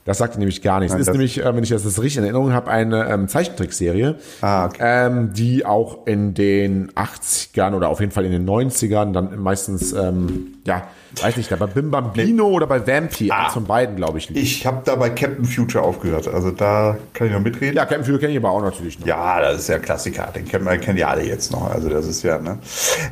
Das 0.03 0.17
sagt 0.17 0.37
nämlich 0.37 0.61
gar 0.63 0.79
nichts. 0.79 0.93
Nein, 0.93 1.01
ist 1.01 1.11
nämlich, 1.11 1.39
äh, 1.45 1.55
wenn 1.55 1.63
ich 1.63 1.69
das 1.69 1.85
richtig 1.85 2.17
in 2.17 2.23
Erinnerung 2.23 2.53
habe, 2.53 2.71
eine 2.71 3.07
ähm, 3.09 3.27
Zeichentrickserie, 3.27 4.15
Ah, 4.41 4.65
okay. 4.65 4.77
ähm, 4.81 5.33
die 5.33 5.63
auch 5.65 6.07
in 6.07 6.33
den 6.33 6.91
80ern 6.93 7.75
oder 7.75 7.89
auf 7.89 7.99
jeden 7.99 8.11
Fall 8.11 8.25
in 8.25 8.31
den 8.31 8.45
90ern 8.49 9.13
dann 9.13 9.37
meistens, 9.39 9.93
ähm, 9.93 10.55
ja, 10.65 10.87
weiß 11.21 11.37
nicht, 11.37 11.51
da 11.51 11.55
bei 11.55 11.67
Bim 11.67 11.91
Bambino 11.91 12.47
oder 12.47 12.65
bei 12.65 12.85
Vampy, 12.87 13.29
Ah. 13.31 13.49
von 13.49 13.65
beiden, 13.65 13.95
glaube 13.95 14.17
ich. 14.17 14.29
lief. 14.29 14.41
Ich 14.41 14.65
habe 14.65 14.81
da 14.85 14.95
bei 14.95 15.09
Captain 15.11 15.45
Future 15.45 15.83
aufgehört. 15.83 16.27
Also 16.27 16.49
da 16.49 16.97
kann 17.13 17.27
ich 17.27 17.33
noch 17.33 17.41
mitreden. 17.41 17.75
Ja, 17.75 17.85
Captain 17.85 18.03
Fury 18.05 18.17
kenne 18.19 18.31
ich 18.31 18.37
aber 18.39 18.49
auch 18.49 18.61
natürlich 18.63 18.99
noch. 18.99 19.05
Ja, 19.05 19.39
das 19.39 19.59
ist 19.59 19.67
ja 19.69 19.77
Klassiker. 19.77 20.29
Den 20.35 20.45
kennen, 20.47 20.65
wir, 20.65 20.77
kennen 20.79 20.97
ja 20.97 21.09
alle 21.09 21.23
jetzt 21.23 21.51
noch. 21.51 21.69
Also 21.69 21.89
das 21.89 22.07
ist 22.07 22.23
ja, 22.23 22.39
ne? 22.39 22.57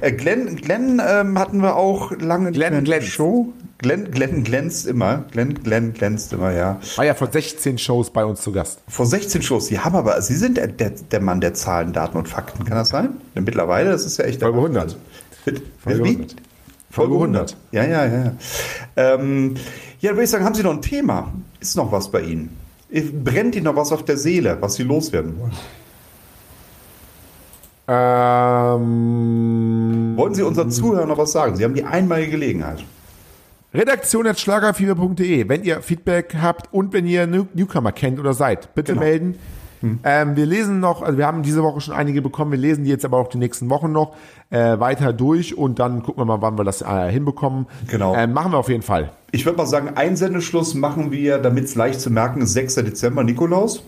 Äh, 0.02 0.12
Glenn, 0.13 0.56
Glenn 0.56 0.99
ähm, 1.08 1.38
hatten 1.38 1.62
wir 1.62 1.75
auch 1.75 2.12
lange 2.19 2.52
Glenn 2.52 2.84
glänzt. 2.84 3.10
Show. 3.10 3.54
Glenn, 3.79 4.11
Glenn 4.11 4.43
glänzt 4.43 4.87
immer. 4.87 5.23
Glenn, 5.31 5.53
Glenn 5.63 5.93
glänzt 5.93 6.33
immer, 6.33 6.51
ja. 6.51 6.81
War 6.97 7.05
ja 7.05 7.13
vor 7.13 7.31
16 7.31 7.77
Shows 7.77 8.09
bei 8.09 8.25
uns 8.25 8.41
zu 8.41 8.51
Gast. 8.51 8.81
Vor 8.89 9.05
16 9.05 9.41
Shows. 9.41 9.67
Sie 9.67 9.79
haben 9.79 9.95
aber, 9.95 10.21
Sie 10.21 10.35
sind 10.35 10.57
der, 10.57 10.67
der, 10.67 10.89
der 10.89 11.21
Mann 11.21 11.39
der 11.39 11.53
Zahlen, 11.53 11.93
Daten 11.93 12.17
und 12.17 12.27
Fakten. 12.27 12.65
Kann 12.65 12.75
das 12.75 12.89
sein? 12.89 13.11
Denn 13.35 13.45
mittlerweile, 13.45 13.91
das 13.91 14.05
ist 14.05 14.17
ja 14.17 14.25
echt. 14.25 14.41
der 14.41 14.49
Folge 14.51 14.75
Wahnsinn. 14.75 14.99
100. 14.99 15.45
Bitte? 15.45 15.61
Folge 15.81 16.03
Wie? 16.03 16.09
100. 16.09 16.35
Folge 16.91 17.13
Folge 17.13 17.13
100. 17.23 17.55
Ja, 17.71 17.85
ja, 17.85 18.05
ja. 18.05 18.33
Ähm, 18.97 19.55
ja, 20.01 20.09
dann 20.09 20.17
würde 20.17 20.23
ich 20.25 20.29
sagen, 20.29 20.43
haben 20.43 20.55
Sie 20.55 20.63
noch 20.63 20.73
ein 20.73 20.81
Thema? 20.81 21.31
Ist 21.61 21.77
noch 21.77 21.89
was 21.91 22.11
bei 22.11 22.19
Ihnen? 22.21 22.57
Brennt 23.23 23.55
Ihnen 23.55 23.63
noch 23.65 23.77
was 23.77 23.93
auf 23.93 24.03
der 24.03 24.17
Seele, 24.17 24.57
was 24.59 24.73
Sie 24.75 24.83
loswerden 24.83 25.39
wollen? 25.39 25.53
Ähm, 28.77 28.83
Wollen 30.17 30.33
Sie 30.35 30.43
unseren 30.43 30.69
Zuhörern 30.69 31.07
noch 31.07 31.17
was 31.17 31.31
sagen? 31.31 31.55
Sie 31.55 31.63
haben 31.63 31.75
die 31.75 31.85
einmalige 31.85 32.31
Gelegenheit. 32.31 32.83
Redaktion.schlagerfieber.de. 33.73 35.47
Wenn 35.47 35.63
ihr 35.63 35.82
Feedback 35.82 36.36
habt 36.41 36.73
und 36.73 36.93
wenn 36.93 37.05
ihr 37.05 37.27
New 37.27 37.45
Newcomer 37.53 37.91
kennt 37.91 38.19
oder 38.19 38.34
seid, 38.34 38.73
bitte 38.75 38.93
Genau. 38.93 39.05
melden. 39.05 39.36
Ähm, 40.03 40.36
wir 40.36 40.45
lesen 40.45 40.82
noch, 40.82 41.01
also 41.01 41.17
wir 41.17 41.25
haben 41.25 41.41
diese 41.41 41.63
Woche 41.63 41.79
schon 41.79 41.93
einige 41.93 42.21
bekommen, 42.21 42.51
wir 42.51 42.60
lesen 42.60 42.84
die 42.84 42.89
jetzt 42.89 43.05
aber 43.05 43.17
auch 43.17 43.29
die 43.29 43.38
nächsten 43.38 43.69
Wochen 43.69 43.93
noch 43.93 44.13
äh, 44.49 44.77
weiter 44.77 45.13
durch 45.13 45.58
und 45.58 45.79
dann 45.79 46.03
gucken 46.03 46.19
wir 46.19 46.25
mal, 46.25 46.41
wann 46.41 46.58
wir 46.58 46.65
das 46.65 46.82
äh, 46.82 47.10
hinbekommen. 47.10 47.65
Genau. 47.88 48.13
Ähm, 48.13 48.34
machen 48.34 48.51
wir 48.51 48.58
auf 48.58 48.67
jeden 48.67 48.82
Fall. 48.82 49.12
Ich 49.32 49.45
würde 49.45 49.58
mal 49.58 49.67
sagen, 49.67 49.91
Einsendeschluss 49.95 50.73
machen 50.73 51.12
wir, 51.12 51.38
damit 51.38 51.63
es 51.63 51.75
leicht 51.75 52.01
zu 52.01 52.10
merken 52.10 52.41
ist, 52.41 52.51
6. 52.53 52.75
Dezember, 52.75 53.23
Nikolaus. 53.23 53.82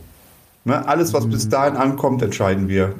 Ne, 0.63 0.87
alles, 0.87 1.13
was 1.13 1.27
bis 1.27 1.49
dahin 1.49 1.75
ankommt, 1.75 2.21
entscheiden 2.21 2.69
wir, 2.69 2.93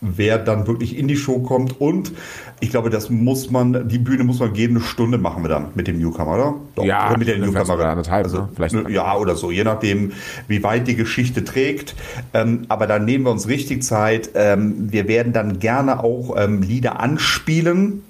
wer 0.00 0.38
dann 0.38 0.66
wirklich 0.66 0.96
in 0.96 1.08
die 1.08 1.16
Show 1.16 1.40
kommt. 1.40 1.80
Und 1.80 2.12
ich 2.60 2.70
glaube, 2.70 2.90
das 2.90 3.10
muss 3.10 3.50
man, 3.50 3.88
die 3.88 3.98
Bühne 3.98 4.24
muss 4.24 4.38
man 4.40 4.52
geben, 4.52 4.76
eine 4.76 4.84
Stunde 4.84 5.18
machen 5.18 5.42
wir 5.44 5.48
dann 5.48 5.66
mit 5.74 5.86
dem 5.86 5.98
Newcomer, 5.98 6.34
oder? 6.34 6.54
Doch, 6.74 6.84
Ja, 6.84 7.08
oder 7.10 7.18
mit 7.18 7.28
der 7.28 7.38
Newcomerin. 7.38 7.86
anderthalb, 7.86 8.24
also, 8.24 8.38
ne? 8.38 8.48
Vielleicht 8.54 8.74
ne, 8.74 8.90
ja, 8.90 9.14
oder 9.16 9.36
so, 9.36 9.50
je 9.50 9.64
nachdem, 9.64 10.12
wie 10.48 10.62
weit 10.62 10.88
die 10.88 10.96
Geschichte 10.96 11.44
trägt. 11.44 11.94
Ähm, 12.34 12.64
aber 12.68 12.86
da 12.86 12.98
nehmen 12.98 13.24
wir 13.24 13.30
uns 13.30 13.46
richtig 13.48 13.82
Zeit. 13.82 14.30
Ähm, 14.34 14.90
wir 14.90 15.06
werden 15.08 15.32
dann 15.32 15.58
gerne 15.58 16.02
auch 16.02 16.34
ähm, 16.36 16.62
Lieder 16.62 17.00
anspielen 17.00 18.02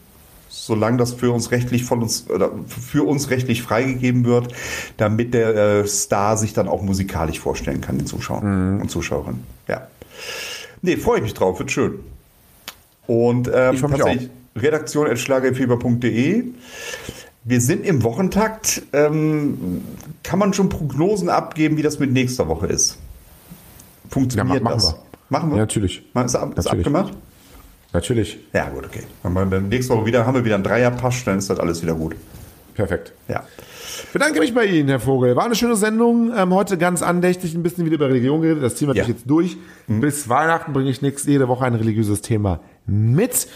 solange 0.53 0.97
das 0.97 1.13
für 1.13 1.31
uns 1.31 1.53
rechtlich 1.53 1.85
von 1.85 2.03
uns 2.03 2.29
oder 2.29 2.51
für 2.67 3.05
uns 3.07 3.31
rechtlich 3.31 3.63
freigegeben 3.63 4.25
wird, 4.25 4.53
damit 4.97 5.33
der 5.33 5.55
äh, 5.55 5.87
Star 5.87 6.37
sich 6.37 6.53
dann 6.53 6.67
auch 6.69 6.83
musikalisch 6.83 7.39
vorstellen 7.39 7.81
kann, 7.81 7.99
den 7.99 8.07
Zuschauern 8.09 8.75
Mhm. 8.77 8.81
und 8.83 8.91
Zuschauerinnen. 8.91 9.45
Ja. 9.69 9.87
Nee, 10.83 10.97
freue 10.97 11.19
ich 11.19 11.23
mich 11.25 11.35
drauf, 11.35 11.59
wird 11.59 11.71
schön. 11.71 12.01
Und 13.07 13.51
ähm, 13.53 13.75
Ich 13.75 13.81
freu 13.81 13.89
mich 13.89 13.99
tatsächlich, 13.99 14.31
redaktion.schlagerfieber.de. 14.57 16.45
Wir 17.45 17.61
sind 17.61 17.85
im 17.87 18.03
Wochentakt. 18.03 18.83
Ähm, 18.93 19.83
kann 20.23 20.39
man 20.39 20.53
schon 20.53 20.69
Prognosen 20.69 21.29
abgeben, 21.29 21.77
wie 21.77 21.83
das 21.83 21.99
mit 21.99 22.13
nächster 22.13 22.49
Woche 22.49 22.67
ist? 22.67 22.99
Funktioniert 24.11 24.49
Ja, 24.49 24.55
ma- 24.63 24.71
machen 24.71 24.75
das? 24.81 24.93
wir. 24.93 24.99
Machen 25.31 25.51
wir? 25.51 25.57
Ja, 25.57 25.63
natürlich. 25.63 26.03
Mal- 26.13 26.25
Ist, 26.27 26.35
ab, 26.37 26.51
ist 26.59 26.65
Natürlich. 26.67 26.87
abgemacht? 26.87 27.15
Natürlich. 27.93 28.39
Ja, 28.53 28.69
gut, 28.69 28.85
okay. 28.85 29.03
Wenn 29.23 29.33
wir 29.33 29.47
dann 29.47 29.69
nächste 29.69 29.95
Woche 29.95 30.07
wieder, 30.07 30.27
haben 30.27 30.35
wir 30.35 30.45
wieder 30.45 30.55
einen 30.57 30.65
Dreierpasch, 30.65 31.25
dann 31.25 31.39
ist 31.39 31.51
das 31.51 31.59
alles 31.59 31.83
wieder 31.83 31.95
gut. 31.95 32.15
Perfekt. 32.75 33.13
Ja. 33.29 33.45
Ich 34.05 34.13
bedanke 34.13 34.41
mich 34.41 34.55
bei 34.55 34.65
Ihnen, 34.67 34.89
Herr 34.89 35.01
Vogel. 35.01 35.37
War 35.37 35.45
eine 35.45 35.55
schöne 35.55 35.77
Sendung. 35.77 36.33
Ähm, 36.37 36.53
heute 36.55 36.79
ganz 36.79 37.03
andächtig 37.03 37.55
ein 37.55 37.63
bisschen 37.63 37.85
wieder 37.85 37.97
über 37.97 38.09
Religion 38.09 38.41
geredet. 38.41 38.63
Das 38.63 38.81
wir 38.81 38.89
Ja. 38.89 38.95
natürlich 38.95 39.09
jetzt 39.21 39.31
durch. 39.31 39.57
Bis 39.87 40.29
Weihnachten 40.29 40.73
bringe 40.73 40.91
ich 40.91 41.03
nächste, 41.03 41.31
jede 41.31 41.49
Woche 41.49 41.65
ein 41.65 41.75
religiöses 41.75 42.21
Thema 42.23 42.61
mit. 42.87 43.47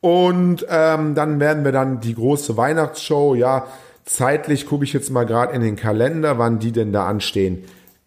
Und 0.00 0.66
ähm, 0.68 1.14
dann 1.14 1.40
werden 1.40 1.64
wir 1.64 1.72
dann 1.72 2.00
die 2.00 2.14
große 2.14 2.56
Weihnachtsshow, 2.56 3.34
ja, 3.34 3.66
zeitlich 4.04 4.66
gucke 4.66 4.84
ich 4.84 4.92
jetzt 4.92 5.10
mal 5.10 5.24
gerade 5.24 5.54
in 5.54 5.62
den 5.62 5.76
Kalender, 5.76 6.38
wann 6.38 6.58
die 6.58 6.72
denn 6.72 6.92
da 6.92 7.06
anstehen 7.06 7.64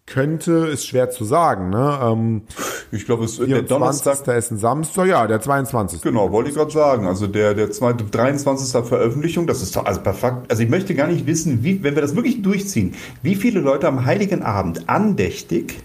könnte, 0.08 0.52
ist 0.66 0.86
schwer 0.86 1.10
zu 1.10 1.24
sagen. 1.24 1.70
Ne? 1.70 1.98
Ähm, 2.02 2.42
Ich 2.90 3.06
glaube, 3.06 3.24
es 3.24 3.32
ist 3.32 3.40
der 3.40 3.46
24. 3.46 3.68
Donnerstag. 3.68 4.36
ist 4.36 4.50
ein 4.50 4.58
Samstag, 4.58 5.06
ja, 5.06 5.26
der 5.26 5.40
22. 5.40 6.02
Genau, 6.02 6.32
wollte 6.32 6.50
ich 6.50 6.56
gerade 6.56 6.70
sagen. 6.70 7.06
Also 7.06 7.26
der, 7.26 7.54
der 7.54 7.70
zweite, 7.70 8.04
23. 8.04 8.84
Veröffentlichung, 8.86 9.46
das 9.46 9.62
ist 9.62 9.76
doch 9.76 9.84
also 9.84 10.00
perfekt. 10.00 10.50
Also 10.50 10.62
ich 10.62 10.68
möchte 10.68 10.94
gar 10.94 11.06
nicht 11.06 11.26
wissen, 11.26 11.62
wie, 11.62 11.82
wenn 11.82 11.94
wir 11.94 12.02
das 12.02 12.16
wirklich 12.16 12.42
durchziehen, 12.42 12.94
wie 13.22 13.34
viele 13.34 13.60
Leute 13.60 13.86
am 13.88 14.04
Heiligen 14.04 14.42
Abend 14.42 14.88
andächtig 14.88 15.80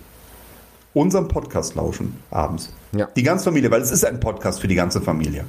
unserem 0.93 1.27
Podcast 1.27 1.75
lauschen 1.75 2.15
abends. 2.29 2.71
Ja. 2.95 3.07
Die 3.15 3.23
ganze 3.23 3.45
Familie, 3.45 3.71
weil 3.71 3.81
es 3.81 3.91
ist 3.91 4.05
ein 4.05 4.19
Podcast 4.19 4.61
für 4.61 4.67
die 4.67 4.75
ganze 4.75 5.01
Familie. 5.01 5.45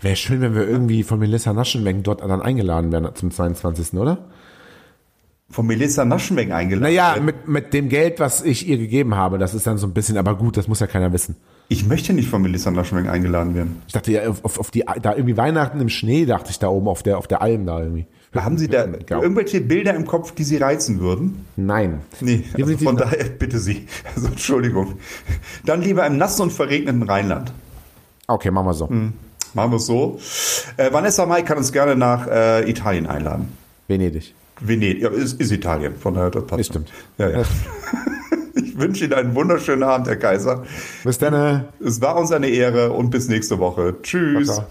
Wäre 0.00 0.16
schön, 0.16 0.40
wenn 0.40 0.54
wir 0.54 0.68
irgendwie 0.68 1.04
von 1.04 1.18
Melissa 1.20 1.52
Naschenweng 1.52 2.02
dort 2.02 2.20
dann 2.20 2.42
eingeladen 2.42 2.90
werden 2.90 3.08
zum 3.14 3.30
22., 3.30 3.94
oder? 3.94 4.18
Von 5.50 5.66
Melissa 5.66 6.04
Naschenweg 6.04 6.50
eingeladen 6.50 6.82
Naja, 6.94 7.16
mit, 7.20 7.48
mit 7.48 7.72
dem 7.72 7.88
Geld, 7.88 8.20
was 8.20 8.42
ich 8.42 8.68
ihr 8.68 8.76
gegeben 8.78 9.14
habe, 9.14 9.38
das 9.38 9.54
ist 9.54 9.66
dann 9.66 9.78
so 9.78 9.86
ein 9.86 9.94
bisschen, 9.94 10.18
aber 10.18 10.34
gut, 10.36 10.56
das 10.56 10.68
muss 10.68 10.80
ja 10.80 10.86
keiner 10.86 11.12
wissen. 11.12 11.36
Ich 11.68 11.86
möchte 11.86 12.12
nicht 12.12 12.28
von 12.28 12.42
Melissa 12.42 12.70
Naschenweg 12.70 13.10
eingeladen 13.10 13.54
werden. 13.54 13.82
Ich 13.86 13.92
dachte 13.92 14.12
ja, 14.12 14.28
auf, 14.28 14.58
auf 14.58 14.70
die, 14.70 14.84
da 15.02 15.12
irgendwie 15.14 15.36
Weihnachten 15.36 15.80
im 15.80 15.88
Schnee, 15.88 16.26
dachte 16.26 16.50
ich 16.50 16.58
da 16.58 16.68
oben 16.68 16.88
auf 16.88 17.02
der, 17.02 17.18
auf 17.18 17.26
der 17.26 17.42
Alm 17.42 17.66
da 17.66 17.80
irgendwie. 17.80 18.06
Haben 18.34 18.58
Sie 18.58 18.68
da 18.68 18.84
irgendwelche 18.84 19.62
Bilder 19.62 19.94
im 19.94 20.06
Kopf, 20.06 20.32
die 20.32 20.44
Sie 20.44 20.58
reizen 20.58 21.00
würden? 21.00 21.46
Nein. 21.56 22.00
Nee, 22.20 22.44
also 22.54 22.76
von 22.76 22.96
daher 22.96 23.24
bitte 23.24 23.58
Sie. 23.58 23.86
Also 24.14 24.28
Entschuldigung. 24.28 24.94
Dann 25.64 25.80
lieber 25.80 26.06
im 26.06 26.18
nassen 26.18 26.42
und 26.42 26.52
verregneten 26.52 27.02
Rheinland. 27.04 27.52
Okay, 28.26 28.50
machen 28.50 28.66
wir 28.66 28.74
so. 28.74 28.86
Machen 29.54 29.72
wir 29.72 29.76
es 29.76 29.86
so. 29.86 30.18
Äh, 30.76 30.92
Vanessa 30.92 31.24
Mai 31.24 31.40
kann 31.42 31.56
uns 31.56 31.72
gerne 31.72 31.96
nach 31.96 32.26
äh, 32.26 32.68
Italien 32.70 33.06
einladen. 33.06 33.48
Venedig. 33.88 34.34
Venedig, 34.60 35.02
ja, 35.02 35.10
ist, 35.10 35.40
ist 35.40 35.52
Italien, 35.52 35.94
von 35.96 36.14
daher 36.14 36.30
das 36.30 36.46
passt. 36.46 36.66
Stimmt. 36.66 36.92
Ja, 37.18 37.28
ja. 37.28 37.42
Ich 38.54 38.76
wünsche 38.76 39.04
Ihnen 39.04 39.14
einen 39.14 39.34
wunderschönen 39.34 39.84
Abend, 39.84 40.08
Herr 40.08 40.16
Kaiser. 40.16 40.64
Bis 41.04 41.18
dann. 41.18 41.64
Es 41.80 42.00
war 42.00 42.16
uns 42.16 42.32
eine 42.32 42.48
Ehre 42.48 42.92
und 42.92 43.10
bis 43.10 43.28
nächste 43.28 43.58
Woche. 43.58 43.96
Tschüss. 44.02 44.46
Ciao, 44.46 44.56
ciao. 44.58 44.68